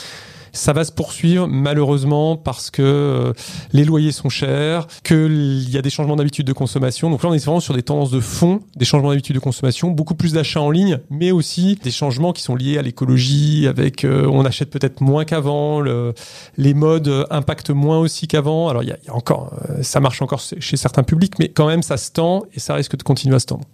Ça 0.53 0.71
va 0.71 0.83
se 0.83 0.91
poursuivre 0.91 1.47
malheureusement 1.47 2.37
parce 2.37 2.69
que 2.69 2.81
euh, 2.81 3.33
les 3.73 3.83
loyers 3.83 4.11
sont 4.11 4.29
chers, 4.29 4.87
qu'il 5.03 5.67
y 5.69 5.77
a 5.77 5.81
des 5.81 5.89
changements 5.89 6.15
d'habitude 6.15 6.45
de 6.45 6.53
consommation. 6.53 7.09
Donc 7.09 7.23
là, 7.23 7.29
on 7.29 7.33
est 7.33 7.43
vraiment 7.43 7.59
sur 7.59 7.73
des 7.73 7.81
tendances 7.81 8.11
de 8.11 8.19
fond, 8.19 8.61
des 8.75 8.85
changements 8.85 9.09
d'habitude 9.09 9.35
de 9.35 9.39
consommation, 9.39 9.89
beaucoup 9.89 10.13
plus 10.13 10.33
d'achats 10.33 10.61
en 10.61 10.69
ligne, 10.69 10.99
mais 11.09 11.31
aussi 11.31 11.79
des 11.83 11.89
changements 11.89 12.33
qui 12.33 12.43
sont 12.43 12.55
liés 12.55 12.77
à 12.77 12.83
l'écologie, 12.83 13.65
avec 13.67 14.05
euh, 14.05 14.27
on 14.31 14.45
achète 14.45 14.69
peut-être 14.69 15.01
moins 15.01 15.25
qu'avant, 15.25 15.81
le, 15.81 16.13
les 16.57 16.75
modes 16.75 17.25
impactent 17.31 17.71
moins 17.71 17.97
aussi 17.97 18.27
qu'avant. 18.27 18.69
Alors 18.69 18.83
il 18.83 18.89
y, 18.89 19.07
y 19.07 19.09
a 19.09 19.15
encore, 19.15 19.53
euh, 19.69 19.81
ça 19.81 19.99
marche 19.99 20.21
encore 20.21 20.39
chez 20.39 20.77
certains 20.77 21.03
publics, 21.03 21.39
mais 21.39 21.49
quand 21.49 21.67
même 21.67 21.81
ça 21.81 21.97
se 21.97 22.11
tend 22.11 22.43
et 22.53 22.59
ça 22.59 22.75
risque 22.75 22.95
de 22.95 23.03
continuer 23.03 23.35
à 23.35 23.39
se 23.39 23.47
tendre. 23.47 23.65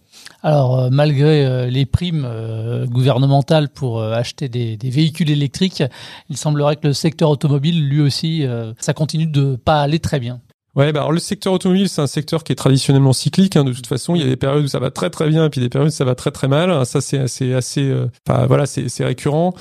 Alors, 0.41 0.79
euh, 0.79 0.89
malgré 0.89 1.45
euh, 1.45 1.65
les 1.67 1.85
primes 1.85 2.25
euh, 2.25 2.85
gouvernementales 2.85 3.69
pour 3.69 4.01
acheter 4.01 4.47
des, 4.47 4.77
des, 4.77 4.89
véhicules 4.89 5.29
électriques, 5.29 5.83
il 6.29 6.37
semblerait 6.37 6.77
que 6.77 6.87
le 6.87 6.93
secteur 6.93 7.29
automobile, 7.29 7.87
lui 7.87 8.01
aussi, 8.01 8.45
ça 8.79 8.93
continue 8.93 9.25
de 9.25 9.55
pas 9.55 9.81
aller 9.81 9.99
très 9.99 10.19
bien. 10.19 10.39
Ouais, 10.79 10.93
bah 10.93 11.01
alors 11.01 11.11
le 11.11 11.19
secteur 11.19 11.51
automobile, 11.51 11.89
c'est 11.89 12.01
un 12.01 12.07
secteur 12.07 12.45
qui 12.45 12.53
est 12.53 12.55
traditionnellement 12.55 13.11
cyclique. 13.11 13.57
Hein, 13.57 13.65
de 13.65 13.73
toute 13.73 13.85
façon, 13.85 14.15
il 14.15 14.21
y 14.21 14.23
a 14.23 14.27
des 14.27 14.37
périodes 14.37 14.63
où 14.63 14.69
ça 14.69 14.79
va 14.79 14.91
très 14.91 15.09
très 15.09 15.27
bien, 15.27 15.43
et 15.43 15.49
puis 15.49 15.59
des 15.59 15.67
périodes 15.67 15.89
où 15.89 15.93
ça 15.93 16.05
va 16.05 16.15
très 16.15 16.31
très 16.31 16.47
mal. 16.47 16.85
Ça, 16.85 17.01
c'est 17.01 17.17
assez, 17.17 17.53
assez, 17.53 17.81
euh, 17.81 18.07
voilà, 18.47 18.65
c'est 18.65 19.03
récurrent. 19.03 19.53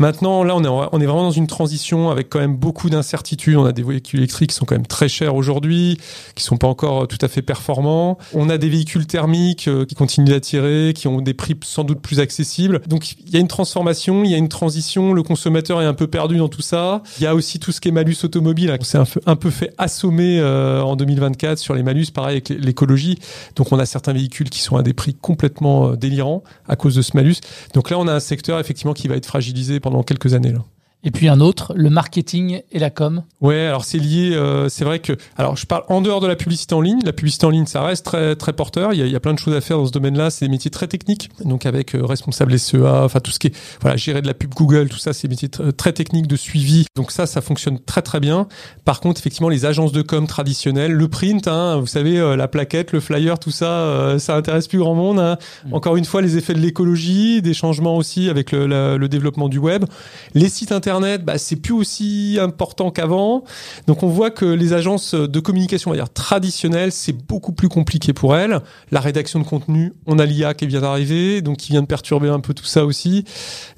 Maintenant, 0.00 0.42
là, 0.42 0.56
on 0.56 0.64
est, 0.64 0.68
on 0.68 1.00
est 1.00 1.06
vraiment 1.06 1.22
dans 1.22 1.30
une 1.30 1.46
transition 1.46 2.10
avec 2.10 2.28
quand 2.28 2.40
même 2.40 2.56
beaucoup 2.56 2.90
d'incertitudes. 2.90 3.56
On 3.56 3.66
a 3.66 3.70
des 3.70 3.84
véhicules 3.84 4.18
électriques 4.18 4.50
qui 4.50 4.56
sont 4.56 4.64
quand 4.64 4.74
même 4.74 4.88
très 4.88 5.08
chers 5.08 5.36
aujourd'hui, 5.36 5.96
qui 6.34 6.42
sont 6.42 6.56
pas 6.56 6.66
encore 6.66 7.06
tout 7.06 7.18
à 7.20 7.28
fait 7.28 7.42
performants. 7.42 8.18
On 8.32 8.50
a 8.50 8.58
des 8.58 8.68
véhicules 8.68 9.06
thermiques 9.06 9.68
euh, 9.68 9.84
qui 9.84 9.94
continuent 9.94 10.30
d'attirer, 10.30 10.92
qui 10.92 11.06
ont 11.06 11.20
des 11.20 11.34
prix 11.34 11.54
sans 11.62 11.84
doute 11.84 12.00
plus 12.00 12.18
accessibles. 12.18 12.80
Donc, 12.88 13.12
il 13.24 13.32
y 13.32 13.36
a 13.36 13.40
une 13.40 13.46
transformation, 13.46 14.24
il 14.24 14.30
y 14.32 14.34
a 14.34 14.38
une 14.38 14.48
transition. 14.48 15.12
Le 15.12 15.22
consommateur 15.22 15.80
est 15.82 15.86
un 15.86 15.94
peu 15.94 16.08
perdu 16.08 16.38
dans 16.38 16.48
tout 16.48 16.62
ça. 16.62 17.04
Il 17.20 17.22
y 17.22 17.28
a 17.28 17.36
aussi 17.36 17.60
tout 17.60 17.70
ce 17.70 17.80
qui 17.80 17.90
est 17.90 17.92
malus 17.92 18.16
automobile. 18.24 18.72
Hein. 18.72 18.78
C'est 18.80 18.98
un, 18.98 19.06
un, 19.26 19.36
peu 19.36 19.50
fait 19.50 19.72
assommer. 19.78 20.40
Euh, 20.40 20.63
euh, 20.63 20.63
en 20.82 20.96
2024 20.96 21.58
sur 21.58 21.74
les 21.74 21.82
malus, 21.82 22.06
pareil 22.12 22.36
avec 22.36 22.48
l'écologie. 22.48 23.18
Donc 23.56 23.72
on 23.72 23.78
a 23.78 23.86
certains 23.86 24.12
véhicules 24.12 24.50
qui 24.50 24.60
sont 24.60 24.76
à 24.76 24.82
des 24.82 24.92
prix 24.94 25.14
complètement 25.14 25.90
euh, 25.90 25.96
délirants 25.96 26.42
à 26.68 26.76
cause 26.76 26.94
de 26.94 27.02
ce 27.02 27.16
malus. 27.16 27.36
Donc 27.74 27.90
là, 27.90 27.98
on 27.98 28.08
a 28.08 28.12
un 28.12 28.20
secteur 28.20 28.58
effectivement 28.58 28.94
qui 28.94 29.08
va 29.08 29.16
être 29.16 29.26
fragilisé 29.26 29.80
pendant 29.80 30.02
quelques 30.02 30.34
années. 30.34 30.52
Là. 30.52 30.60
Et 31.04 31.10
puis 31.10 31.28
un 31.28 31.40
autre, 31.40 31.74
le 31.76 31.90
marketing 31.90 32.62
et 32.72 32.78
la 32.78 32.88
com. 32.88 33.22
Ouais, 33.42 33.66
alors 33.66 33.84
c'est 33.84 33.98
lié. 33.98 34.32
Euh, 34.34 34.70
c'est 34.70 34.84
vrai 34.84 35.00
que, 35.00 35.12
alors 35.36 35.54
je 35.56 35.66
parle 35.66 35.84
en 35.88 36.00
dehors 36.00 36.20
de 36.20 36.26
la 36.26 36.34
publicité 36.34 36.74
en 36.74 36.80
ligne. 36.80 37.00
La 37.04 37.12
publicité 37.12 37.44
en 37.44 37.50
ligne, 37.50 37.66
ça 37.66 37.82
reste 37.82 38.06
très 38.06 38.36
très 38.36 38.54
porteur. 38.54 38.94
Il 38.94 38.98
y 38.98 39.02
a, 39.02 39.06
il 39.06 39.12
y 39.12 39.16
a 39.16 39.20
plein 39.20 39.34
de 39.34 39.38
choses 39.38 39.54
à 39.54 39.60
faire 39.60 39.76
dans 39.76 39.84
ce 39.84 39.92
domaine-là. 39.92 40.30
C'est 40.30 40.46
des 40.46 40.50
métiers 40.50 40.70
très 40.70 40.86
techniques, 40.86 41.28
donc 41.44 41.66
avec 41.66 41.94
euh, 41.94 42.04
responsable 42.04 42.58
SEA, 42.58 43.04
enfin 43.04 43.20
tout 43.20 43.30
ce 43.30 43.38
qui 43.38 43.48
est 43.48 43.56
voilà, 43.82 43.96
gérer 43.96 44.22
de 44.22 44.26
la 44.26 44.32
pub 44.32 44.54
Google, 44.54 44.88
tout 44.88 44.96
ça, 44.96 45.12
c'est 45.12 45.28
des 45.28 45.32
métiers 45.32 45.50
très 45.76 45.92
techniques 45.92 46.26
de 46.26 46.36
suivi. 46.36 46.86
Donc 46.96 47.10
ça, 47.10 47.26
ça 47.26 47.42
fonctionne 47.42 47.78
très 47.78 48.00
très 48.00 48.20
bien. 48.20 48.48
Par 48.86 49.00
contre, 49.00 49.20
effectivement, 49.20 49.50
les 49.50 49.66
agences 49.66 49.92
de 49.92 50.00
com 50.00 50.26
traditionnelles, 50.26 50.92
le 50.92 51.08
print, 51.08 51.48
hein, 51.48 51.76
vous 51.76 51.86
savez, 51.86 52.18
euh, 52.18 52.34
la 52.34 52.48
plaquette, 52.48 52.92
le 52.92 53.00
flyer, 53.00 53.38
tout 53.38 53.50
ça, 53.50 53.66
euh, 53.66 54.18
ça 54.18 54.36
intéresse 54.36 54.68
plus 54.68 54.78
grand 54.78 54.94
monde. 54.94 55.18
Hein. 55.18 55.36
Mm. 55.66 55.74
Encore 55.74 55.96
une 55.96 56.06
fois, 56.06 56.22
les 56.22 56.38
effets 56.38 56.54
de 56.54 56.60
l'écologie, 56.60 57.42
des 57.42 57.52
changements 57.52 57.96
aussi 57.98 58.30
avec 58.30 58.52
le, 58.52 58.96
le 58.96 59.08
développement 59.08 59.50
du 59.50 59.58
web, 59.58 59.84
les 60.32 60.48
sites 60.48 60.72
internet 60.72 60.93
Internet, 60.94 61.24
bah, 61.24 61.38
c'est 61.38 61.56
plus 61.56 61.72
aussi 61.72 62.38
important 62.40 62.92
qu'avant. 62.92 63.42
Donc 63.88 64.04
on 64.04 64.08
voit 64.08 64.30
que 64.30 64.44
les 64.44 64.72
agences 64.72 65.14
de 65.14 65.40
communication, 65.40 65.90
on 65.90 65.94
va 65.94 65.98
dire 65.98 66.12
traditionnelles, 66.12 66.92
c'est 66.92 67.12
beaucoup 67.12 67.52
plus 67.52 67.68
compliqué 67.68 68.12
pour 68.12 68.36
elles. 68.36 68.60
La 68.92 69.00
rédaction 69.00 69.40
de 69.40 69.44
contenu, 69.44 69.92
on 70.06 70.20
a 70.20 70.24
l'IA 70.24 70.54
qui 70.54 70.68
vient 70.68 70.82
d'arriver, 70.82 71.42
donc 71.42 71.56
qui 71.56 71.72
vient 71.72 71.82
de 71.82 71.86
perturber 71.86 72.28
un 72.28 72.38
peu 72.38 72.54
tout 72.54 72.64
ça 72.64 72.84
aussi. 72.84 73.24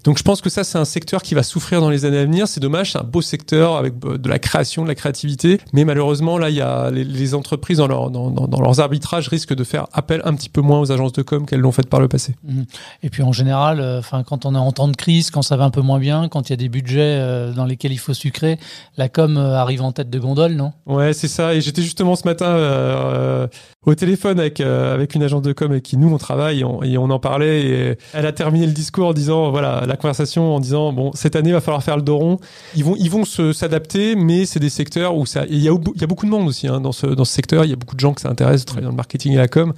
Donc 0.05 0.19
je 0.19 0.23
pense 0.23 0.43
que 0.43 0.51
ça, 0.51 0.63
c'est 0.63 0.79
un 0.79 0.85
secteur 0.85 1.23
qui 1.23 1.35
va 1.35 1.43
souffrir 1.43 1.81
dans 1.81 1.89
les 1.89 2.05
années 2.05 2.19
à 2.19 2.25
venir. 2.25 2.49
C'est 2.49 2.61
dommage, 2.61 2.93
c'est 2.93 2.99
un 2.99 3.05
beau 3.05 3.23
secteur 3.23 3.77
avec 3.77 3.95
euh, 4.05 4.19
de 4.19 4.29
la 4.29 4.39
création, 4.39 4.83
de 4.83 4.89
la 4.89 4.95
créativité, 4.95 5.59
mais 5.73 5.85
malheureusement 5.85 6.37
là, 6.37 6.51
il 6.51 6.57
y 6.57 6.61
a 6.61 6.91
les, 6.91 7.35
entreprises 7.35 7.79
dans, 7.79 7.89
leur, 7.89 8.11
dans, 8.11 8.31
dans, 8.31 8.61
leurs 8.61 8.81
arbitrages 8.81 9.29
risquent 9.29 9.55
de 9.55 9.65
faire 9.65 9.87
appel 9.93 10.21
un 10.25 10.35
petit 10.35 10.49
peu 10.49 10.61
moins 10.61 10.81
aux 10.81 10.93
agences 10.93 11.13
de 11.13 11.23
com 11.23 11.47
qu'elles 11.47 11.61
l'ont 11.61 11.73
fait 11.73 11.89
par 11.89 12.01
le 12.01 12.09
passé. 12.09 12.35
Mmh. 12.45 12.63
Et 13.03 13.11
puis 13.11 13.23
en 13.23 13.33
général, 13.33 13.81
euh, 13.81 14.01
quand 14.27 14.45
on 14.45 14.55
est 14.55 14.59
en 14.59 14.73
temps 14.73 14.89
de 14.89 14.97
crise, 14.97 15.31
quand 15.31 15.43
ça 15.43 15.57
va 15.57 15.65
un 15.65 15.71
peu 15.71 15.81
moins 15.81 15.99
bien, 15.99 16.29
quand 16.29 16.49
il 16.49 16.53
y 16.53 16.55
a 16.55 16.57
des 16.57 16.69
budgets 16.69 17.06
euh, 17.07 17.53
dans 17.53 17.65
lesquels 17.65 17.93
il 17.93 17.99
faut 17.99 18.15
sucrer, 18.15 18.59
la 18.97 19.09
com 19.09 19.37
arrive 19.37 19.83
en 19.83 19.93
tête 19.93 20.11
de 20.11 20.19
gondole, 20.19 20.53
non? 20.53 20.73
Ouais, 20.87 21.13
c'est 21.13 21.29
ça. 21.29 21.55
Et 21.55 21.61
j'étais 21.61 21.83
justement 21.83 22.17
ce 22.17 22.25
matin 22.25 23.49
au 23.87 23.95
téléphone 23.95 24.39
avec 24.39 24.61
avec 24.61 25.15
une 25.15 25.23
agence 25.23 25.43
de 25.43 25.53
com 25.53 25.71
avec 25.71 25.85
qui 25.85 25.97
nous 25.97 26.13
on 26.13 26.19
travaille 26.19 26.61
et 26.61 26.65
on, 26.65 26.83
et 26.83 26.99
on 26.99 27.09
en 27.11 27.19
parlait. 27.19 27.63
Et 27.63 27.99
elle 28.13 28.27
a 28.27 28.33
terminé 28.33 28.67
le 28.67 28.73
discours 28.73 29.09
en 29.09 29.13
disant 29.13 29.51
voilà 29.51 29.85
la 29.87 29.97
conversation 29.97 30.55
en 30.55 30.61
disant 30.61 30.93
bon 30.93 31.13
cette 31.15 31.37
année 31.37 31.51
il 31.51 31.55
va 31.55 31.61
falloir 31.61 31.83
faire 31.83 31.97
le 31.97 32.03
dos 32.03 32.19
rond. 32.19 32.39
Ils 32.75 32.85
vont 32.85 32.97
ils 32.99 33.11
vont 33.11 33.25
s'adapter, 33.25 34.17
mais 34.17 34.45
c'est 34.45 34.61
des 34.61 34.71
secteurs 34.71 35.17
où 35.17 35.25
ça 35.25 35.45
il 35.49 35.59
y 35.59 35.69
a 35.69 35.73
il 35.95 36.01
y 36.01 36.05
a 36.05 36.07
beaucoup 36.07 36.27
de 36.27 36.31
monde 36.31 36.49
aussi 36.49 36.69
hein, 36.69 36.81
dans 36.81 36.93
ce 36.93 37.07
dans 37.07 37.25
ce 37.25 37.33
secteur. 37.33 37.65
Il 37.65 37.71
y 37.71 37.73
a 37.73 37.77
beaucoup 37.77 37.95
de 37.95 38.01
gens 38.01 38.13
que 38.13 38.21
ça 38.21 38.29
intéresse 38.29 38.63
de 38.63 38.67
travailler 38.67 38.85
dans 38.85 38.91
le 38.91 38.97
marketing 38.97 39.33
et 39.33 39.37
la 39.37 39.49
com. 39.49 39.73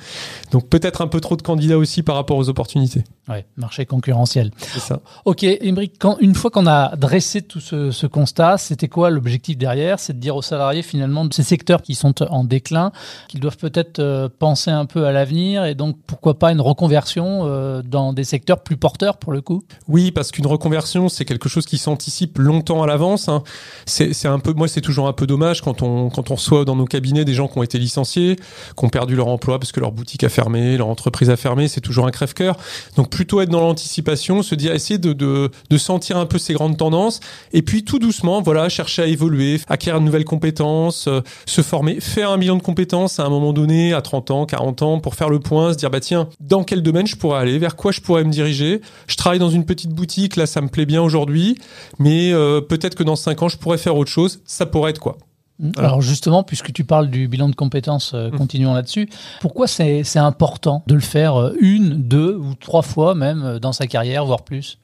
Donc 0.50 0.68
peut-être 0.68 1.02
un 1.02 1.06
peu 1.06 1.20
trop 1.20 1.36
de 1.36 1.42
candidats 1.42 1.78
aussi 1.78 2.02
par 2.02 2.16
rapport 2.16 2.36
aux 2.36 2.48
opportunités. 2.48 3.04
Ouais, 3.28 3.44
marché 3.58 3.84
concurrentiel. 3.84 4.50
C'est 4.58 4.80
ça. 4.80 5.00
Ok, 5.26 5.44
Embrick, 5.62 5.96
quand, 5.98 6.16
une 6.20 6.34
fois 6.34 6.50
qu'on 6.50 6.66
a 6.66 6.96
dressé 6.96 7.42
tout 7.42 7.60
ce, 7.60 7.90
ce 7.90 8.06
constat, 8.06 8.56
c'était 8.56 8.88
quoi 8.88 9.10
l'objectif 9.10 9.58
derrière? 9.58 10.00
C'est 10.00 10.14
de 10.14 10.18
dire 10.18 10.34
aux 10.34 10.42
salariés 10.42 10.80
finalement 10.82 11.26
de 11.26 11.34
ces 11.34 11.42
secteurs 11.42 11.82
qui 11.82 11.94
sont 11.94 12.22
en 12.22 12.42
déclin, 12.42 12.90
qu'ils 13.28 13.40
doivent 13.40 13.58
peut-être 13.58 13.97
euh, 13.98 14.28
penser 14.38 14.70
un 14.70 14.86
peu 14.86 15.06
à 15.06 15.12
l'avenir 15.12 15.64
et 15.64 15.74
donc 15.74 15.96
pourquoi 16.06 16.38
pas 16.38 16.52
une 16.52 16.60
reconversion 16.60 17.42
euh, 17.44 17.82
dans 17.82 18.12
des 18.12 18.24
secteurs 18.24 18.62
plus 18.62 18.76
porteurs 18.76 19.16
pour 19.16 19.32
le 19.32 19.40
coup? 19.40 19.62
Oui, 19.88 20.10
parce 20.10 20.30
qu'une 20.30 20.46
reconversion, 20.46 21.08
c'est 21.08 21.24
quelque 21.24 21.48
chose 21.48 21.66
qui 21.66 21.78
s'anticipe 21.78 22.38
longtemps 22.38 22.82
à 22.82 22.86
l'avance. 22.86 23.28
Hein. 23.28 23.42
C'est 23.86 24.26
un 24.26 24.38
peu, 24.38 24.52
moi, 24.52 24.68
c'est 24.68 24.80
toujours 24.80 25.08
un 25.08 25.12
peu 25.12 25.26
dommage 25.26 25.62
quand 25.62 25.82
on, 25.82 26.10
quand 26.10 26.30
on 26.30 26.34
reçoit 26.34 26.64
dans 26.64 26.76
nos 26.76 26.84
cabinets 26.84 27.24
des 27.24 27.34
gens 27.34 27.48
qui 27.48 27.58
ont 27.58 27.62
été 27.62 27.78
licenciés, 27.78 28.36
qui 28.36 28.84
ont 28.84 28.88
perdu 28.88 29.16
leur 29.16 29.28
emploi 29.28 29.58
parce 29.58 29.72
que 29.72 29.80
leur 29.80 29.92
boutique 29.92 30.24
a 30.24 30.28
fermé, 30.28 30.76
leur 30.76 30.88
entreprise 30.88 31.30
a 31.30 31.36
fermé. 31.36 31.68
C'est 31.68 31.80
toujours 31.80 32.06
un 32.06 32.10
crève-cœur. 32.10 32.56
Donc 32.96 33.10
plutôt 33.10 33.40
être 33.40 33.50
dans 33.50 33.60
l'anticipation, 33.60 34.42
se 34.42 34.54
dire 34.54 34.72
essayer 34.72 34.98
de, 34.98 35.12
de, 35.12 35.78
sentir 35.78 36.16
un 36.16 36.26
peu 36.26 36.38
ces 36.38 36.54
grandes 36.54 36.76
tendances 36.76 37.20
et 37.52 37.62
puis 37.62 37.84
tout 37.84 37.98
doucement, 37.98 38.42
voilà, 38.42 38.68
chercher 38.68 39.02
à 39.02 39.06
évoluer, 39.06 39.60
acquérir 39.68 40.00
de 40.00 40.04
nouvelles 40.04 40.24
compétences, 40.24 41.06
euh, 41.06 41.20
se 41.46 41.62
former, 41.62 42.00
faire 42.00 42.30
un 42.30 42.36
million 42.36 42.56
de 42.56 42.62
compétences 42.62 43.20
à 43.20 43.24
un 43.24 43.28
moment 43.28 43.52
donné, 43.52 43.87
à 43.92 44.02
30 44.02 44.30
ans, 44.30 44.46
40 44.46 44.82
ans, 44.82 45.00
pour 45.00 45.14
faire 45.14 45.28
le 45.28 45.40
point, 45.40 45.72
se 45.72 45.78
dire 45.78 45.90
bah 45.90 46.00
tiens, 46.00 46.28
dans 46.40 46.64
quel 46.64 46.82
domaine 46.82 47.06
je 47.06 47.16
pourrais 47.16 47.40
aller, 47.40 47.58
vers 47.58 47.76
quoi 47.76 47.92
je 47.92 48.00
pourrais 48.00 48.24
me 48.24 48.30
diriger? 48.30 48.80
Je 49.06 49.16
travaille 49.16 49.38
dans 49.38 49.50
une 49.50 49.64
petite 49.64 49.90
boutique, 49.90 50.36
là 50.36 50.46
ça 50.46 50.60
me 50.60 50.68
plaît 50.68 50.86
bien 50.86 51.02
aujourd'hui, 51.02 51.58
mais 51.98 52.32
euh, 52.32 52.60
peut-être 52.60 52.94
que 52.94 53.02
dans 53.02 53.16
5 53.16 53.42
ans 53.42 53.48
je 53.48 53.56
pourrais 53.56 53.78
faire 53.78 53.96
autre 53.96 54.10
chose. 54.10 54.40
Ça 54.44 54.66
pourrait 54.66 54.90
être 54.90 54.98
quoi? 54.98 55.18
Alors 55.76 56.00
justement, 56.00 56.44
puisque 56.44 56.72
tu 56.72 56.84
parles 56.84 57.08
du 57.08 57.26
bilan 57.26 57.48
de 57.48 57.54
compétences, 57.56 58.12
euh, 58.14 58.28
mmh. 58.28 58.38
continuons 58.38 58.74
là-dessus. 58.74 59.08
Pourquoi 59.40 59.66
c'est 59.66 60.16
important 60.16 60.84
de 60.86 60.94
le 60.94 61.00
faire 61.00 61.36
euh, 61.36 61.52
une, 61.60 62.02
deux 62.02 62.36
ou 62.36 62.54
trois 62.54 62.82
fois 62.82 63.14
même 63.14 63.58
dans 63.58 63.72
sa 63.72 63.86
carrière, 63.86 64.24
voire 64.24 64.42
plus? 64.42 64.78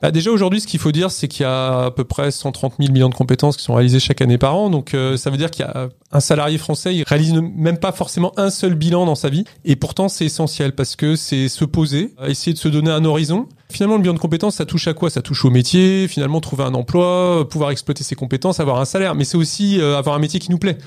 Bah 0.00 0.12
déjà 0.12 0.30
aujourd'hui, 0.30 0.60
ce 0.60 0.66
qu'il 0.66 0.78
faut 0.78 0.92
dire, 0.92 1.10
c'est 1.10 1.26
qu'il 1.26 1.42
y 1.42 1.46
a 1.46 1.86
à 1.86 1.90
peu 1.90 2.04
près 2.04 2.30
130 2.30 2.74
000 2.78 2.92
millions 2.92 3.08
de 3.08 3.14
compétences 3.14 3.56
qui 3.56 3.64
sont 3.64 3.74
réalisées 3.74 3.98
chaque 3.98 4.20
année 4.20 4.38
par 4.38 4.54
an. 4.54 4.70
Donc 4.70 4.94
ça 5.16 5.30
veut 5.30 5.36
dire 5.36 5.50
qu'il 5.50 5.64
y 5.64 5.68
a 5.68 5.88
un 6.10 6.20
salarié 6.20 6.58
français, 6.58 6.94
il 6.94 7.04
réalise 7.04 7.34
même 7.34 7.78
pas 7.78 7.92
forcément 7.92 8.32
un 8.38 8.50
seul 8.50 8.74
bilan 8.74 9.06
dans 9.06 9.14
sa 9.14 9.28
vie. 9.28 9.44
Et 9.64 9.76
pourtant, 9.76 10.08
c'est 10.08 10.24
essentiel 10.24 10.74
parce 10.74 10.96
que 10.96 11.16
c'est 11.16 11.48
se 11.48 11.64
poser, 11.64 12.14
essayer 12.26 12.54
de 12.54 12.58
se 12.58 12.68
donner 12.68 12.90
un 12.90 13.04
horizon 13.04 13.46
Finalement, 13.70 13.96
le 13.96 14.02
bilan 14.02 14.14
de 14.14 14.18
compétences, 14.18 14.56
ça 14.56 14.64
touche 14.64 14.88
à 14.88 14.94
quoi? 14.94 15.10
Ça 15.10 15.20
touche 15.20 15.44
au 15.44 15.50
métier, 15.50 16.08
finalement, 16.08 16.40
trouver 16.40 16.64
un 16.64 16.72
emploi, 16.72 17.46
pouvoir 17.50 17.70
exploiter 17.70 18.02
ses 18.02 18.14
compétences, 18.14 18.60
avoir 18.60 18.80
un 18.80 18.86
salaire, 18.86 19.14
mais 19.14 19.24
c'est 19.24 19.36
aussi 19.36 19.78
euh, 19.78 19.98
avoir 19.98 20.16
un 20.16 20.18
métier 20.18 20.40
qui 20.40 20.50
nous 20.50 20.58
plaît. 20.58 20.78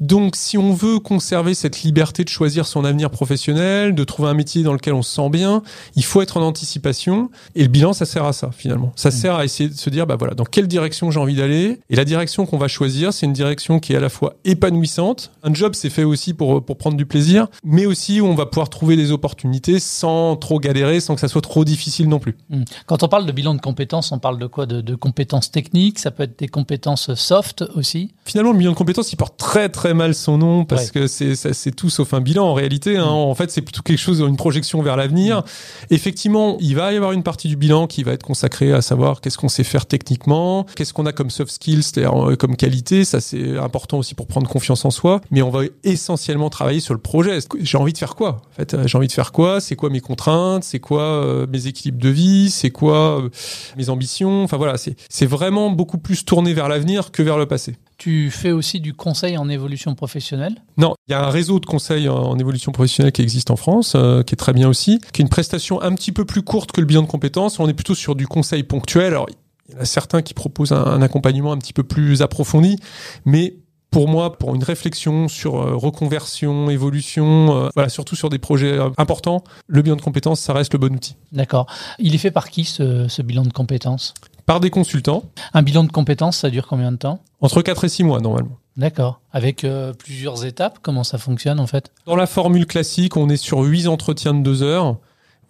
Donc, 0.00 0.34
si 0.34 0.56
on 0.56 0.72
veut 0.72 1.00
conserver 1.00 1.52
cette 1.52 1.82
liberté 1.82 2.24
de 2.24 2.30
choisir 2.30 2.66
son 2.66 2.84
avenir 2.86 3.10
professionnel, 3.10 3.94
de 3.94 4.04
trouver 4.04 4.30
un 4.30 4.34
métier 4.34 4.62
dans 4.62 4.72
lequel 4.72 4.94
on 4.94 5.02
se 5.02 5.14
sent 5.14 5.28
bien, 5.28 5.62
il 5.96 6.04
faut 6.04 6.22
être 6.22 6.38
en 6.38 6.42
anticipation. 6.42 7.30
Et 7.54 7.62
le 7.62 7.68
bilan, 7.68 7.92
ça 7.92 8.06
sert 8.06 8.24
à 8.24 8.32
ça, 8.32 8.50
finalement. 8.56 8.92
Ça 8.96 9.10
mmh. 9.10 9.12
sert 9.12 9.34
à 9.34 9.44
essayer 9.44 9.68
de 9.68 9.74
se 9.74 9.90
dire, 9.90 10.06
bah 10.06 10.16
voilà, 10.18 10.32
dans 10.32 10.44
quelle 10.44 10.66
direction 10.66 11.10
j'ai 11.10 11.20
envie 11.20 11.36
d'aller? 11.36 11.80
Et 11.90 11.96
la 11.96 12.06
direction 12.06 12.46
qu'on 12.46 12.58
va 12.58 12.68
choisir, 12.68 13.12
c'est 13.12 13.26
une 13.26 13.34
direction 13.34 13.80
qui 13.80 13.92
est 13.92 13.96
à 13.96 14.00
la 14.00 14.08
fois 14.08 14.36
épanouissante. 14.54 15.30
Un 15.42 15.52
job, 15.52 15.74
c'est 15.74 15.90
fait 15.90 16.04
aussi 16.04 16.32
pour, 16.32 16.64
pour 16.64 16.78
prendre 16.78 16.96
du 16.96 17.06
plaisir, 17.06 17.48
mais 17.62 17.86
aussi 17.86 18.20
où 18.20 18.26
on 18.26 18.34
va 18.34 18.46
pouvoir 18.46 18.70
trouver 18.70 18.96
des 18.96 19.12
opportunités 19.12 19.78
sans 19.78 20.36
trop 20.36 20.58
galérer, 20.58 21.00
sans 21.00 21.14
que 21.14 21.20
ça 21.20 21.28
soit 21.28 21.42
trop 21.42 21.64
difficile 21.64 22.08
plus. 22.18 22.36
Hmm. 22.50 22.64
Quand 22.86 23.02
on 23.02 23.08
parle 23.08 23.26
de 23.26 23.32
bilan 23.32 23.54
de 23.54 23.60
compétences, 23.60 24.12
on 24.12 24.18
parle 24.18 24.38
de 24.38 24.46
quoi? 24.46 24.66
De, 24.66 24.94
compétences 24.94 25.50
techniques 25.50 25.98
Ça 25.98 26.10
peut 26.10 26.22
être 26.24 26.38
des 26.38 26.48
compétences 26.48 27.14
soft 27.14 27.64
aussi? 27.74 28.12
Finalement, 28.24 28.52
le 28.52 28.58
bilan 28.58 28.72
de 28.72 28.76
compétences, 28.76 29.12
il 29.12 29.16
porte 29.16 29.36
très 29.36 29.68
très 29.68 29.94
mal 29.94 30.14
son 30.14 30.38
nom 30.38 30.64
parce 30.64 30.90
que 30.90 31.06
c'est 31.06 31.76
tout 31.76 31.90
sauf 31.90 32.14
un 32.14 32.20
bilan 32.20 32.46
en 32.46 32.54
réalité. 32.54 32.96
Hein. 32.96 33.04
Hmm. 33.04 33.30
En 33.30 33.34
fait, 33.34 33.50
c'est 33.50 33.62
plutôt 33.62 33.82
quelque 33.82 33.98
chose, 33.98 34.20
une 34.20 34.36
projection 34.36 34.82
vers 34.82 34.96
l'avenir. 34.96 35.38
Hmm. 35.38 35.44
Effectivement, 35.90 36.56
il 36.60 36.76
va 36.76 36.92
y 36.92 36.96
avoir 36.96 37.12
une 37.12 37.22
partie 37.22 37.48
du 37.48 37.56
bilan 37.56 37.86
qui 37.86 38.02
va 38.02 38.12
être 38.12 38.22
consacrée 38.22 38.72
à 38.72 38.82
savoir 38.82 39.20
qu'est-ce 39.20 39.38
qu'on 39.38 39.48
sait 39.48 39.64
faire 39.64 39.86
techniquement, 39.86 40.66
qu'est-ce 40.76 40.92
qu'on 40.92 41.06
a 41.06 41.12
comme 41.12 41.30
soft 41.30 41.52
skills, 41.52 41.82
c'est-à-dire 41.82 42.30
euh, 42.30 42.36
comme 42.36 42.56
qualité. 42.56 43.04
Ça, 43.04 43.20
c'est 43.20 43.58
important 43.58 43.98
aussi 43.98 44.14
pour 44.14 44.26
prendre 44.26 44.43
confiance 44.48 44.84
en 44.84 44.90
soi. 44.90 45.20
Mais 45.30 45.42
on 45.42 45.50
va 45.50 45.62
essentiellement 45.82 46.50
travailler 46.50 46.80
sur 46.80 46.94
le 46.94 47.00
projet. 47.00 47.38
J'ai 47.60 47.78
envie 47.78 47.92
de 47.92 47.98
faire 47.98 48.14
quoi 48.14 48.42
En 48.50 48.54
fait, 48.54 48.86
j'ai 48.86 48.98
envie 48.98 49.08
de 49.08 49.12
faire 49.12 49.32
quoi? 49.32 49.60
C'est 49.60 49.76
quoi 49.76 49.90
mes 49.90 50.00
contraintes? 50.00 50.64
C'est 50.64 50.80
quoi 50.80 51.02
euh, 51.02 51.46
mes 51.46 51.66
équilibres 51.66 52.02
de 52.02 52.08
vie, 52.08 52.50
c'est 52.50 52.70
quoi 52.70 53.20
euh, 53.20 53.28
mes 53.76 53.88
ambitions? 53.88 54.44
Enfin 54.44 54.56
voilà, 54.56 54.74
c'est 54.76 55.26
vraiment 55.26 55.70
beaucoup 55.70 55.98
plus 55.98 56.24
tourné 56.24 56.54
vers 56.54 56.68
l'avenir 56.68 57.10
que 57.10 57.22
vers 57.22 57.38
le 57.38 57.46
passé. 57.46 57.76
Tu 57.96 58.30
fais 58.30 58.50
aussi 58.50 58.80
du 58.80 58.92
conseil 58.92 59.38
en 59.38 59.48
évolution 59.48 59.94
professionnelle? 59.94 60.56
Non, 60.76 60.94
il 61.08 61.12
y 61.12 61.14
a 61.14 61.24
un 61.24 61.30
réseau 61.30 61.60
de 61.60 61.66
conseils 61.66 62.08
en 62.08 62.36
évolution 62.38 62.72
professionnelle 62.72 63.12
qui 63.12 63.22
existe 63.22 63.50
en 63.50 63.56
France, 63.56 63.94
euh, 63.94 64.22
qui 64.22 64.34
est 64.34 64.36
très 64.36 64.52
bien 64.52 64.68
aussi, 64.68 64.98
qui 65.12 65.22
est 65.22 65.24
une 65.24 65.28
prestation 65.28 65.80
un 65.80 65.94
petit 65.94 66.12
peu 66.12 66.24
plus 66.24 66.42
courte 66.42 66.72
que 66.72 66.80
le 66.80 66.86
bilan 66.86 67.02
de 67.02 67.06
compétences. 67.06 67.60
On 67.60 67.68
est 67.68 67.74
plutôt 67.74 67.94
sur 67.94 68.16
du 68.16 68.26
conseil 68.26 68.64
ponctuel. 68.64 69.06
Alors, 69.06 69.26
il 69.68 69.74
y 69.74 69.78
en 69.78 69.80
a 69.80 69.84
certains 69.84 70.22
qui 70.22 70.34
proposent 70.34 70.72
un 70.72 71.00
accompagnement 71.02 71.52
un 71.52 71.58
petit 71.58 71.72
peu 71.72 71.84
plus 71.84 72.20
approfondi, 72.20 72.76
mais 73.24 73.56
pour 73.94 74.08
moi, 74.08 74.36
pour 74.36 74.56
une 74.56 74.64
réflexion 74.64 75.28
sur 75.28 75.54
euh, 75.54 75.76
reconversion, 75.76 76.68
évolution, 76.68 77.56
euh, 77.56 77.68
voilà, 77.74 77.88
surtout 77.88 78.16
sur 78.16 78.28
des 78.28 78.40
projets 78.40 78.72
euh, 78.72 78.90
importants, 78.98 79.44
le 79.68 79.82
bilan 79.82 79.94
de 79.94 80.02
compétences, 80.02 80.40
ça 80.40 80.52
reste 80.52 80.72
le 80.72 80.80
bon 80.80 80.92
outil. 80.92 81.14
D'accord. 81.30 81.66
Il 82.00 82.12
est 82.12 82.18
fait 82.18 82.32
par 82.32 82.50
qui 82.50 82.64
ce, 82.64 83.22
bilan 83.22 83.42
de 83.42 83.52
compétences? 83.52 84.12
Par 84.46 84.58
des 84.58 84.70
consultants. 84.70 85.22
Un 85.52 85.62
bilan 85.62 85.84
de 85.84 85.92
compétences, 85.92 86.38
ça 86.38 86.50
dure 86.50 86.66
combien 86.66 86.90
de 86.90 86.96
temps? 86.96 87.20
Entre 87.40 87.62
4 87.62 87.84
et 87.84 87.88
6 87.88 88.02
mois 88.02 88.20
normalement. 88.20 88.58
D'accord. 88.76 89.20
Avec 89.32 89.64
plusieurs 89.96 90.44
étapes, 90.44 90.80
comment 90.82 91.04
ça 91.04 91.18
fonctionne 91.18 91.60
en 91.60 91.68
fait? 91.68 91.92
Dans 92.06 92.16
la 92.16 92.26
formule 92.26 92.66
classique, 92.66 93.16
on 93.16 93.28
est 93.28 93.36
sur 93.36 93.60
8 93.60 93.86
entretiens 93.86 94.34
de 94.34 94.42
2 94.42 94.62
heures. 94.64 94.96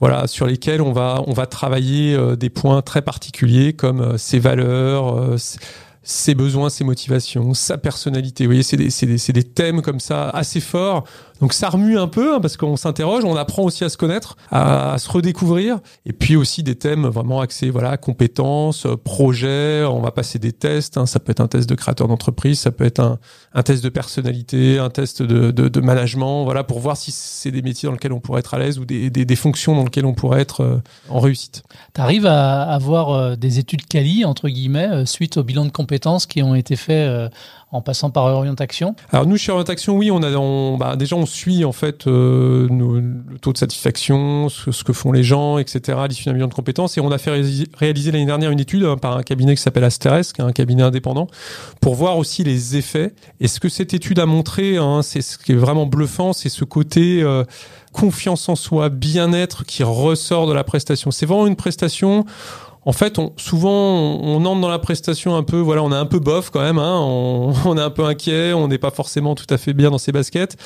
Voilà, 0.00 0.26
sur 0.26 0.46
lesquels 0.46 0.82
on 0.82 0.92
va, 0.92 1.22
on 1.26 1.32
va 1.32 1.46
travailler 1.46 2.18
des 2.36 2.50
points 2.50 2.82
très 2.82 3.00
particuliers 3.00 3.72
comme 3.72 4.18
ses 4.18 4.38
valeurs, 4.38 5.38
ses 6.04 6.34
besoins, 6.34 6.70
ses 6.70 6.84
motivations, 6.84 7.54
sa 7.54 7.78
personnalité. 7.78 8.44
Vous 8.44 8.50
voyez, 8.50 8.62
c'est 8.62 8.76
des, 8.76 8.88
des, 8.88 9.32
des, 9.32 9.42
thèmes 9.42 9.82
comme 9.82 10.00
ça 10.00 10.28
assez 10.30 10.60
forts 10.60 11.04
donc 11.40 11.52
ça 11.52 11.68
remue 11.68 11.98
un 11.98 12.06
peu 12.06 12.34
hein, 12.34 12.40
parce 12.40 12.56
qu'on 12.56 12.76
s'interroge, 12.76 13.24
on 13.24 13.36
apprend 13.36 13.64
aussi 13.64 13.84
à 13.84 13.88
se 13.88 13.96
connaître, 13.96 14.36
à, 14.50 14.96
se 14.98 15.10
redécouvrir, 15.10 15.78
et 16.06 16.12
puis 16.12 16.36
aussi 16.36 16.62
des 16.62 16.76
thèmes 16.76 17.06
vraiment 17.06 17.40
axés, 17.40 17.70
voilà, 17.70 17.96
compétences, 17.96 18.86
projets. 19.02 19.84
On 19.84 20.00
va 20.00 20.12
passer 20.12 20.38
des 20.38 20.52
tests. 20.52 20.96
Hein. 20.96 21.06
ça 21.06 21.18
peut 21.18 21.32
être 21.32 21.40
un 21.40 21.48
test 21.48 21.68
de 21.68 21.74
créateur 21.74 22.06
d'entreprise, 22.06 22.60
ça 22.60 22.70
peut 22.70 22.84
être 22.84 23.00
un, 23.00 23.18
un, 23.52 23.62
test 23.62 23.82
de 23.82 23.88
personnalité, 23.88 24.78
un 24.78 24.90
test 24.90 25.22
de, 25.22 25.50
de, 25.50 25.68
de, 25.68 25.80
management, 25.80 26.44
voilà, 26.44 26.62
pour 26.62 26.78
voir 26.78 26.96
si 26.96 27.10
c'est 27.10 27.50
des 27.50 27.62
métiers 27.62 27.88
dans 27.88 27.94
lesquels 27.94 28.12
on 28.12 28.20
pourrait 28.20 28.40
être 28.40 28.54
à 28.54 28.58
l'aise 28.58 28.78
ou 28.78 28.84
des, 28.84 29.10
des, 29.10 29.36
fonctions 29.36 29.74
dans 29.74 29.84
lesquelles 29.84 30.06
on 30.06 30.14
pourrait 30.14 30.40
être 30.40 30.62
euh, 30.62 30.82
en 31.08 31.18
réussite. 31.18 31.64
Tu 31.94 32.00
arrives 32.00 32.26
à 32.26 32.62
avoir 32.62 33.10
euh, 33.10 33.36
des 33.36 33.58
études 33.58 33.86
quali 33.86 34.24
entre 34.24 34.48
guillemets 34.48 34.88
euh, 34.88 35.04
suite 35.04 35.36
au 35.36 35.42
bilan 35.42 35.64
de 35.64 35.70
compétences 35.70 35.93
qui 36.26 36.42
ont 36.42 36.54
été 36.54 36.76
faits 36.76 37.30
en 37.74 37.80
passant 37.80 38.08
par 38.10 38.26
Orientation 38.26 38.94
Alors 39.10 39.26
nous 39.26 39.36
chez 39.36 39.50
Orientation, 39.50 39.96
oui, 39.96 40.08
bah, 40.78 40.94
déjà 40.94 41.16
on 41.16 41.26
suit 41.26 41.64
en 41.64 41.72
fait 41.72 42.06
euh, 42.06 42.68
le 42.70 43.36
taux 43.38 43.52
de 43.52 43.58
satisfaction, 43.58 44.48
ce, 44.48 44.84
que 44.84 44.92
font 44.92 45.10
les 45.10 45.24
gens, 45.24 45.58
etc. 45.58 45.98
l'issue 46.08 46.26
d'un 46.26 46.34
million 46.34 46.46
de 46.46 46.54
compétences, 46.54 46.96
et 46.96 47.00
on 47.00 47.10
a 47.10 47.18
fait 47.18 47.32
réaliser, 47.32 48.12
l'année 48.12 48.26
dernière 48.26 48.52
une 48.52 48.60
étude 48.60 48.84
hein, 48.84 48.96
par 48.96 49.16
un 49.16 49.24
cabinet 49.24 49.56
qui 49.56 49.60
s'appelle 49.60 49.82
Asteres, 49.82 50.32
qui 50.32 50.40
est 50.40 50.44
un 50.44 50.52
cabinet 50.52 50.84
indépendant, 50.84 51.26
pour 51.80 51.96
voir 51.96 52.16
aussi 52.16 52.44
les 52.44 52.76
effets. 52.76 53.12
Et 53.40 53.48
ce 53.48 53.58
que 53.58 53.68
cette 53.68 53.92
étude 53.92 54.20
a 54.20 54.26
montré, 54.26 54.76
hein, 54.76 55.02
c'est 55.02 55.20
ce 55.20 55.36
qui 55.36 55.50
est 55.50 55.56
vraiment 55.56 55.86
bluffant, 55.86 56.32
c'est 56.32 56.50
ce 56.50 56.64
côté 56.64 57.24
euh, 57.24 57.42
confiance 57.92 58.48
en 58.48 58.54
soi, 58.54 58.88
bien-être 58.88 59.64
qui 59.64 59.82
ressort 59.82 60.46
de 60.46 60.52
la 60.52 60.62
prestation. 60.62 61.10
C'est 61.10 61.26
vraiment 61.26 61.48
une 61.48 61.56
prestation 61.56 62.24
en 62.86 62.92
fait, 62.92 63.18
souvent, 63.36 63.70
on, 63.70 64.44
entre 64.44 64.60
dans 64.60 64.68
la 64.68 64.78
prestation 64.78 65.36
un 65.36 65.42
peu, 65.42 65.58
voilà, 65.58 65.82
on 65.82 65.90
est 65.90 65.96
un 65.96 66.06
peu 66.06 66.18
bof 66.18 66.50
quand 66.50 66.60
même, 66.60 66.78
hein, 66.78 67.00
on, 67.64 67.76
est 67.76 67.82
un 67.82 67.90
peu 67.90 68.04
inquiet, 68.04 68.52
on 68.52 68.68
n'est 68.68 68.78
pas 68.78 68.90
forcément 68.90 69.34
tout 69.34 69.46
à 69.48 69.56
fait 69.56 69.72
bien 69.72 69.90
dans 69.90 69.98
ses 69.98 70.12
baskets, 70.12 70.56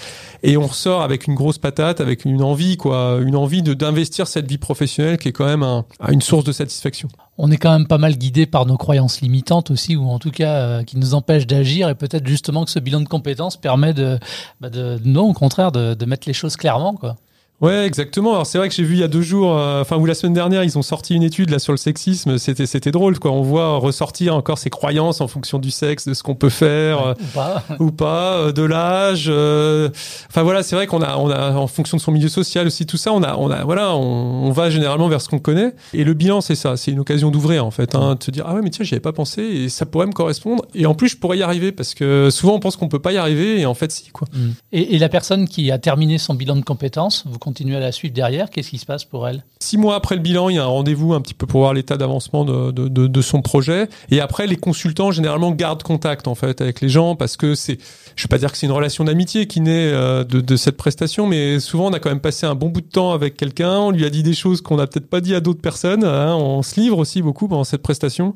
et 0.42 0.56
on 0.56 0.66
ressort 0.66 1.02
avec 1.02 1.26
une 1.26 1.34
grosse 1.34 1.58
patate, 1.58 2.00
avec 2.00 2.24
une 2.24 2.42
envie, 2.42 2.76
quoi, 2.76 3.18
une 3.22 3.36
envie 3.36 3.62
de 3.62 3.74
d'investir 3.74 4.26
cette 4.26 4.48
vie 4.48 4.58
professionnelle 4.58 5.18
qui 5.18 5.28
est 5.28 5.32
quand 5.32 5.44
même 5.44 5.62
un, 5.62 5.84
une 6.10 6.22
source 6.22 6.44
de 6.44 6.52
satisfaction. 6.52 7.08
On 7.36 7.52
est 7.52 7.56
quand 7.56 7.70
même 7.70 7.86
pas 7.86 7.98
mal 7.98 8.16
guidé 8.16 8.46
par 8.46 8.66
nos 8.66 8.76
croyances 8.76 9.20
limitantes 9.20 9.70
aussi, 9.70 9.94
ou 9.94 10.08
en 10.08 10.18
tout 10.18 10.32
cas 10.32 10.54
euh, 10.54 10.82
qui 10.82 10.98
nous 10.98 11.14
empêchent 11.14 11.46
d'agir, 11.46 11.88
et 11.88 11.94
peut-être 11.94 12.26
justement 12.26 12.64
que 12.64 12.70
ce 12.72 12.80
bilan 12.80 13.00
de 13.00 13.08
compétences 13.08 13.56
permet 13.56 13.94
de, 13.94 14.18
bah 14.60 14.70
non, 15.04 15.30
au 15.30 15.34
contraire, 15.34 15.70
de, 15.70 15.94
de 15.94 16.04
mettre 16.04 16.26
les 16.26 16.34
choses 16.34 16.56
clairement, 16.56 16.94
quoi. 16.94 17.16
Ouais, 17.60 17.86
exactement. 17.86 18.34
Alors 18.34 18.46
c'est 18.46 18.56
vrai 18.56 18.68
que 18.68 18.74
j'ai 18.74 18.84
vu 18.84 18.94
il 18.94 19.00
y 19.00 19.02
a 19.02 19.08
deux 19.08 19.20
jours, 19.20 19.58
euh, 19.58 19.80
enfin 19.80 19.96
ou 19.96 20.06
la 20.06 20.14
semaine 20.14 20.32
dernière, 20.32 20.62
ils 20.62 20.78
ont 20.78 20.82
sorti 20.82 21.16
une 21.16 21.24
étude 21.24 21.50
là 21.50 21.58
sur 21.58 21.72
le 21.72 21.76
sexisme. 21.76 22.38
C'était 22.38 22.66
c'était 22.66 22.92
drôle 22.92 23.18
quoi. 23.18 23.32
On 23.32 23.42
voit 23.42 23.78
ressortir 23.78 24.36
encore 24.36 24.58
ses 24.58 24.70
croyances 24.70 25.20
en 25.20 25.26
fonction 25.26 25.58
du 25.58 25.72
sexe, 25.72 26.06
de 26.06 26.14
ce 26.14 26.22
qu'on 26.22 26.36
peut 26.36 26.50
faire 26.50 27.14
ou 27.18 27.34
pas, 27.34 27.64
ou 27.80 27.90
pas, 27.90 28.34
euh, 28.34 28.52
de 28.52 28.62
l'âge. 28.62 29.26
Euh, 29.28 29.88
enfin 30.28 30.44
voilà, 30.44 30.62
c'est 30.62 30.76
vrai 30.76 30.86
qu'on 30.86 31.02
a 31.02 31.16
on 31.16 31.30
a 31.30 31.54
en 31.54 31.66
fonction 31.66 31.96
de 31.96 32.02
son 32.02 32.12
milieu 32.12 32.28
social 32.28 32.64
aussi 32.68 32.86
tout 32.86 32.96
ça. 32.96 33.12
On 33.12 33.24
a 33.24 33.34
on 33.36 33.50
a 33.50 33.64
voilà, 33.64 33.92
on, 33.96 34.52
va 34.52 34.70
généralement 34.70 35.08
vers 35.08 35.20
ce 35.20 35.28
qu'on 35.28 35.40
connaît. 35.40 35.74
Et 35.94 36.04
le 36.04 36.14
bilan 36.14 36.40
c'est 36.40 36.54
ça, 36.54 36.76
c'est 36.76 36.92
une 36.92 37.00
occasion 37.00 37.32
d'ouvrir 37.32 37.66
en 37.66 37.72
fait, 37.72 37.96
hein, 37.96 38.14
de 38.14 38.22
se 38.22 38.30
dire 38.30 38.44
ah 38.46 38.54
ouais 38.54 38.62
mais 38.62 38.70
tiens 38.70 38.84
j'y 38.84 38.94
avais 38.94 39.00
pas 39.00 39.12
pensé 39.12 39.42
et 39.42 39.68
ça 39.68 39.84
pourrait 39.84 40.06
me 40.06 40.12
correspondre. 40.12 40.64
Et 40.76 40.86
en 40.86 40.94
plus 40.94 41.08
je 41.08 41.16
pourrais 41.16 41.38
y 41.38 41.42
arriver 41.42 41.72
parce 41.72 41.94
que 41.94 42.30
souvent 42.30 42.54
on 42.54 42.60
pense 42.60 42.76
qu'on 42.76 42.88
peut 42.88 43.00
pas 43.00 43.12
y 43.12 43.16
arriver 43.16 43.58
et 43.60 43.66
en 43.66 43.74
fait 43.74 43.90
si 43.90 44.10
quoi. 44.10 44.28
Mm. 44.32 44.50
Et, 44.70 44.94
et 44.94 44.98
la 45.00 45.08
personne 45.08 45.48
qui 45.48 45.72
a 45.72 45.78
terminé 45.78 46.18
son 46.18 46.34
bilan 46.34 46.54
de 46.54 46.62
compétences, 46.62 47.24
vous 47.26 47.40
continuer 47.48 47.76
à 47.76 47.80
la 47.80 47.92
suivre 47.92 48.14
derrière. 48.14 48.50
Qu'est-ce 48.50 48.68
qui 48.68 48.76
se 48.76 48.84
passe 48.84 49.06
pour 49.06 49.26
elle? 49.26 49.42
Six 49.58 49.78
mois 49.78 49.94
après 49.94 50.16
le 50.16 50.20
bilan, 50.20 50.50
il 50.50 50.56
y 50.56 50.58
a 50.58 50.64
un 50.64 50.66
rendez-vous 50.66 51.14
un 51.14 51.22
petit 51.22 51.32
peu 51.32 51.46
pour 51.46 51.60
voir 51.60 51.72
l'état 51.72 51.96
d'avancement 51.96 52.44
de, 52.44 53.22
son 53.22 53.40
projet. 53.40 53.88
Et 54.10 54.20
après, 54.20 54.46
les 54.46 54.56
consultants 54.56 55.12
généralement 55.12 55.50
gardent 55.52 55.82
contact 55.82 56.28
en 56.28 56.34
fait 56.34 56.60
avec 56.60 56.82
les 56.82 56.90
gens 56.90 57.16
parce 57.16 57.38
que 57.38 57.54
c'est, 57.54 57.78
je 58.16 58.24
vais 58.24 58.28
pas 58.28 58.36
dire 58.36 58.52
que 58.52 58.58
c'est 58.58 58.66
une 58.66 58.72
relation 58.72 59.04
d'amitié 59.04 59.46
qui 59.46 59.62
naît 59.62 59.90
euh, 59.92 60.24
de, 60.24 60.56
cette 60.56 60.76
prestation, 60.76 61.26
mais 61.26 61.58
souvent 61.58 61.86
on 61.86 61.92
a 61.94 62.00
quand 62.00 62.10
même 62.10 62.20
passé 62.20 62.44
un 62.44 62.54
bon 62.54 62.68
bout 62.68 62.82
de 62.82 62.86
temps 62.86 63.12
avec 63.12 63.36
quelqu'un. 63.38 63.78
On 63.78 63.90
lui 63.92 64.04
a 64.04 64.10
dit 64.10 64.22
des 64.22 64.34
choses 64.34 64.60
qu'on 64.60 64.76
n'a 64.76 64.86
peut-être 64.86 65.08
pas 65.08 65.22
dit 65.22 65.34
à 65.34 65.40
d'autres 65.40 65.62
personnes. 65.62 66.04
Hein. 66.04 66.34
On 66.36 66.62
se 66.62 66.78
livre 66.78 66.98
aussi 66.98 67.22
beaucoup 67.22 67.48
pendant 67.48 67.64
cette 67.64 67.82
prestation. 67.82 68.34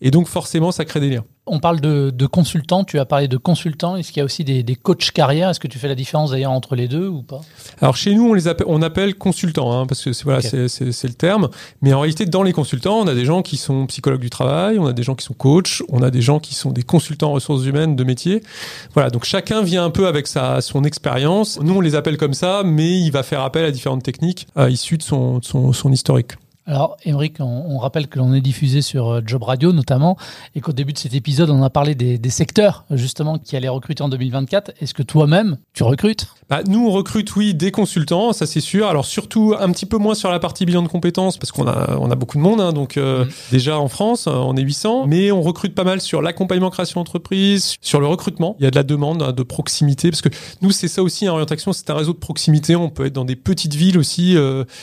Et 0.00 0.10
donc 0.10 0.28
forcément, 0.28 0.70
ça 0.70 0.84
crée 0.84 1.00
des 1.00 1.10
liens. 1.10 1.24
On 1.50 1.60
parle 1.60 1.80
de, 1.80 2.10
de 2.10 2.26
consultants, 2.26 2.84
tu 2.84 2.98
as 2.98 3.06
parlé 3.06 3.26
de 3.26 3.38
consultants, 3.38 3.96
est-ce 3.96 4.08
qu'il 4.12 4.18
y 4.18 4.20
a 4.20 4.24
aussi 4.24 4.44
des, 4.44 4.62
des 4.62 4.76
coachs 4.76 5.10
carrière? 5.12 5.48
Est-ce 5.48 5.60
que 5.60 5.66
tu 5.66 5.78
fais 5.78 5.88
la 5.88 5.94
différence 5.94 6.30
d'ailleurs 6.30 6.52
entre 6.52 6.76
les 6.76 6.88
deux 6.88 7.08
ou 7.08 7.22
pas? 7.22 7.40
Alors 7.80 7.96
chez 7.96 8.14
nous, 8.14 8.28
on 8.28 8.34
les 8.34 8.48
appelle, 8.48 8.66
on 8.68 8.82
appelle 8.82 9.14
consultants, 9.14 9.72
hein, 9.72 9.86
parce 9.86 10.04
que 10.04 10.12
c'est 10.12 10.24
voilà, 10.24 10.42
c'est 10.42 10.68
le 10.78 11.14
terme. 11.14 11.48
Mais 11.80 11.94
en 11.94 12.00
réalité, 12.00 12.26
dans 12.26 12.42
les 12.42 12.52
consultants, 12.52 12.98
on 12.98 13.06
a 13.06 13.14
des 13.14 13.24
gens 13.24 13.40
qui 13.40 13.56
sont 13.56 13.86
psychologues 13.86 14.20
du 14.20 14.30
travail, 14.30 14.78
on 14.78 14.86
a 14.86 14.92
des 14.92 15.02
gens 15.02 15.14
qui 15.14 15.24
sont 15.24 15.34
coachs, 15.34 15.82
on 15.88 16.02
a 16.02 16.10
des 16.10 16.20
gens 16.20 16.38
qui 16.38 16.54
sont 16.54 16.70
des 16.70 16.82
consultants 16.82 17.30
en 17.30 17.32
ressources 17.32 17.64
humaines 17.64 17.96
de 17.96 18.04
métier. 18.04 18.42
Voilà, 18.92 19.08
donc 19.08 19.24
chacun 19.24 19.62
vient 19.62 19.84
un 19.84 19.90
peu 19.90 20.06
avec 20.06 20.26
sa, 20.26 20.60
son 20.60 20.84
expérience. 20.84 21.58
Nous, 21.62 21.74
on 21.74 21.80
les 21.80 21.94
appelle 21.94 22.18
comme 22.18 22.34
ça, 22.34 22.62
mais 22.62 23.00
il 23.00 23.10
va 23.10 23.22
faire 23.22 23.40
appel 23.40 23.64
à 23.64 23.70
différentes 23.70 24.02
techniques 24.02 24.46
euh, 24.58 24.68
issues 24.68 24.98
de 24.98 25.02
son, 25.02 25.40
son, 25.40 25.72
son 25.72 25.90
historique. 25.92 26.32
Alors, 26.68 26.98
Émeric, 27.02 27.36
on, 27.40 27.78
rappelle 27.78 28.08
que 28.08 28.18
l'on 28.18 28.34
est 28.34 28.42
diffusé 28.42 28.82
sur 28.82 29.08
euh, 29.08 29.20
Job 29.24 29.42
Radio 29.42 29.72
notamment, 29.72 30.18
et 30.54 30.60
qu'au 30.60 30.72
début 30.72 30.92
de 30.92 30.98
cet 30.98 31.14
épisode, 31.14 31.48
on 31.48 31.62
a 31.62 31.70
parlé 31.70 31.94
des, 31.94 32.18
secteurs 32.28 32.84
justement 32.90 33.38
qui 33.38 33.56
allaient 33.56 33.68
recruter 33.68 34.02
en 34.02 34.10
2024. 34.10 34.72
Est-ce 34.78 34.92
que 34.92 35.02
toi-même, 35.02 35.56
tu 35.72 35.82
recrutes? 35.82 36.26
Bah, 36.50 36.60
Nous, 36.66 36.86
on 36.86 36.90
recrute, 36.90 37.34
oui, 37.36 37.54
des 37.54 37.70
consultants, 37.70 38.34
ça 38.34 38.44
c'est 38.44 38.60
sûr. 38.60 38.86
Alors 38.86 39.06
surtout 39.06 39.54
un 39.58 39.72
petit 39.72 39.86
peu 39.86 39.96
moins 39.96 40.14
sur 40.14 40.30
la 40.30 40.38
partie 40.40 40.66
bilan 40.66 40.82
de 40.82 40.88
compétences, 40.88 41.38
parce 41.38 41.52
qu'on 41.52 41.66
a, 41.66 41.96
on 41.98 42.10
a 42.10 42.16
beaucoup 42.16 42.36
de 42.36 42.42
monde, 42.42 42.60
hein, 42.60 42.74
donc 42.74 42.98
euh, 42.98 43.24
mm. 43.24 43.28
déjà 43.50 43.78
en 43.78 43.88
France, 43.88 44.26
euh, 44.26 44.32
on 44.32 44.54
est 44.54 44.62
800, 44.62 45.06
mais 45.06 45.32
on 45.32 45.40
recrute 45.40 45.74
pas 45.74 45.84
mal 45.84 46.02
sur 46.02 46.20
l'accompagnement 46.20 46.68
création 46.68 47.00
d'entreprise, 47.00 47.76
sur 47.80 47.98
le 47.98 48.06
recrutement. 48.06 48.56
Il 48.58 48.64
y 48.64 48.66
a 48.66 48.70
de 48.70 48.76
la 48.76 48.82
demande 48.82 49.22
hein, 49.22 49.32
de 49.32 49.42
proximité, 49.42 50.10
parce 50.10 50.20
que 50.20 50.28
nous, 50.60 50.70
c'est 50.70 50.88
ça 50.88 51.02
aussi, 51.02 51.26
en 51.30 51.32
orientation, 51.32 51.72
c'est 51.72 51.88
un 51.88 51.94
réseau 51.94 52.12
de 52.12 52.18
proximité. 52.18 52.76
On 52.76 52.90
peut 52.90 53.06
être 53.06 53.14
dans 53.14 53.24
des 53.24 53.36
petites 53.36 53.74
villes 53.74 53.96
aussi, 53.96 54.36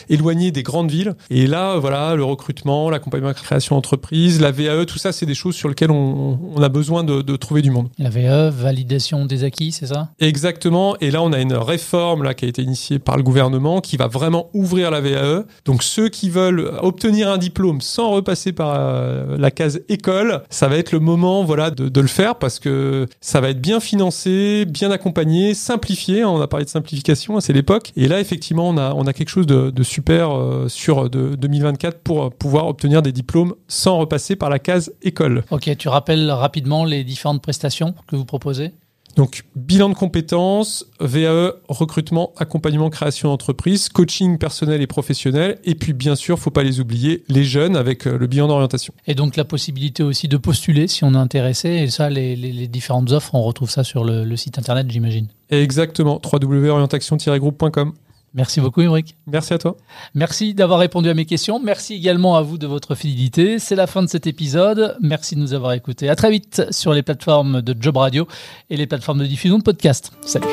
éloignées 0.10 0.50
des 0.50 0.64
grandes 0.64 0.90
villes. 0.90 1.14
Et 1.30 1.46
là, 1.46 1.75
voilà, 1.78 2.16
le 2.16 2.24
recrutement, 2.24 2.90
l'accompagnement 2.90 3.30
à 3.30 3.34
la 3.34 3.40
création 3.40 3.76
d'entreprise, 3.76 4.42
la 4.42 4.52
VAE, 4.52 4.86
tout 4.86 4.98
ça, 4.98 5.12
c'est 5.12 5.26
des 5.26 5.36
choses 5.36 5.56
sur 5.56 5.70
lesquelles 5.70 5.92
on, 5.92 6.62
a 6.62 6.70
besoin 6.70 7.04
de, 7.04 7.36
trouver 7.36 7.62
du 7.62 7.72
monde. 7.72 7.90
La 8.00 8.10
VAE, 8.10 8.50
validation 8.50 9.26
des 9.26 9.44
acquis, 9.44 9.72
c'est 9.72 9.88
ça? 9.88 10.10
Exactement. 10.20 10.96
Et 11.02 11.12
là, 11.12 11.22
on 11.22 11.34
a 11.34 11.40
une 11.40 11.54
réforme 11.54 12.24
là 12.24 12.34
qui 12.34 12.46
a 12.46 12.48
été 12.48 12.62
initiée 12.62 13.00
par 13.00 13.18
le 13.18 13.24
gouvernement 13.24 13.82
qui 13.82 13.98
va 13.98 14.08
vraiment 14.08 14.50
ouvrir 14.54 14.92
la 14.92 15.02
VAE. 15.02 15.44
Donc 15.66 15.84
ceux 15.84 16.10
qui 16.10 16.30
veulent 16.30 16.72
obtenir 16.82 17.30
un 17.30 17.38
diplôme 17.38 17.82
sans 17.82 18.12
repasser 18.12 18.52
par 18.52 18.74
euh, 18.76 19.38
la 19.38 19.52
case 19.52 19.82
école, 19.90 20.42
ça 20.50 20.68
va 20.68 20.78
être 20.78 20.92
le 20.92 21.00
moment, 21.00 21.44
voilà, 21.44 21.72
de, 21.72 22.02
le 22.02 22.08
faire 22.08 22.36
parce 22.36 22.60
que 22.60 23.08
ça 23.22 23.42
va 23.42 23.50
être 23.50 23.62
bien 23.62 23.80
financé, 23.80 24.66
bien 24.66 24.92
accompagné, 24.92 25.54
simplifié. 25.54 26.24
On 26.26 26.42
a 26.42 26.48
parlé 26.48 26.66
de 26.66 26.70
simplification, 26.70 27.38
hein, 27.38 27.42
c'est 27.42 27.54
l'époque. 27.54 27.92
Et 27.96 28.08
là, 28.08 28.20
effectivement, 28.20 28.70
on 28.70 28.78
a, 28.78 28.94
on 28.94 29.08
a 29.08 29.14
quelque 29.14 29.30
chose 29.30 29.48
de, 29.48 29.84
super 29.84 30.36
euh, 30.36 30.68
sur 30.68 31.10
de, 31.10 31.36
2020 31.36 31.65
pour 32.04 32.32
pouvoir 32.34 32.68
obtenir 32.68 33.02
des 33.02 33.12
diplômes 33.12 33.54
sans 33.68 33.98
repasser 33.98 34.36
par 34.36 34.50
la 34.50 34.60
case 34.60 34.94
école. 35.02 35.44
Ok, 35.52 35.70
tu 35.78 35.90
rappelles 35.90 36.30
rapidement 36.32 36.86
les 36.86 37.04
différentes 37.04 37.42
prestations 37.42 37.96
que 38.08 38.16
vous 38.16 38.26
proposez? 38.26 38.72
Donc, 39.16 39.44
bilan 39.56 39.88
de 39.90 39.94
compétences, 39.94 40.86
VAE, 41.00 41.54
recrutement, 41.70 42.34
accompagnement, 42.38 42.90
création 42.90 43.30
d'entreprise, 43.30 43.88
coaching 43.88 44.38
personnel 44.38 44.82
et 44.82 44.88
professionnel, 44.88 45.58
et 45.64 45.76
puis 45.76 45.94
bien 45.94 46.16
sûr, 46.16 46.38
faut 46.38 46.52
pas 46.52 46.64
les 46.64 46.82
oublier, 46.82 47.24
les 47.30 47.46
jeunes 47.46 47.78
avec 47.78 48.08
euh, 48.08 48.18
le 48.18 48.28
bilan 48.28 48.48
d'orientation. 48.48 48.94
Et 49.08 49.16
donc 49.16 49.38
la 49.38 49.46
possibilité 49.46 50.04
aussi 50.04 50.28
de 50.28 50.36
postuler 50.36 50.90
si 50.90 51.06
on 51.06 51.14
est 51.14 51.18
intéressé, 51.18 51.70
et 51.70 51.90
ça, 51.90 52.10
les, 52.10 52.68
différentes 52.68 53.12
offres, 53.14 53.36
on 53.36 53.44
retrouve 53.44 53.70
ça 53.70 53.86
sur 53.86 54.04
le, 54.04 54.26
le 54.26 54.36
site 54.36 54.60
internet, 54.60 54.92
j'imagine. 54.92 55.28
Exactement, 55.50 56.20
www.orientation-groupe.com. 56.22 57.94
Merci 58.36 58.60
beaucoup, 58.60 58.82
Émeric. 58.82 59.16
Merci 59.28 59.54
à 59.54 59.58
toi. 59.58 59.78
Merci 60.14 60.54
d'avoir 60.54 60.80
répondu 60.80 61.10
à 61.10 61.14
mes 61.14 61.26
questions. 61.26 61.58
Merci 61.58 61.94
également 61.94 62.36
à 62.36 62.42
vous 62.42 62.58
de 62.58 62.68
votre 62.68 62.94
fidélité. 62.94 63.60
C'est 63.60 63.76
la 63.76 63.88
fin 63.88 64.04
de 64.04 64.08
cet 64.08 64.28
épisode. 64.28 64.98
Merci 65.02 65.36
de 65.36 65.40
nous 65.40 65.54
avoir 65.54 65.72
écoutés. 65.72 66.10
À 66.10 66.18
très 66.18 66.30
vite 66.30 66.64
sur 66.70 66.94
les 66.94 67.02
plateformes 67.02 67.62
de 67.62 67.74
Job 67.80 67.96
Radio 67.96 68.28
et 68.70 68.76
les 68.76 68.88
plateformes 68.88 69.20
de 69.20 69.26
diffusion 69.26 69.58
de 69.58 69.64
podcasts. 69.64 70.12
Salut. 70.22 70.48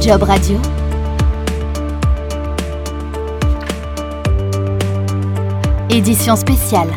Job 0.00 0.22
Radio. 0.22 0.56
Édition 5.90 6.36
spéciale. 6.36 6.88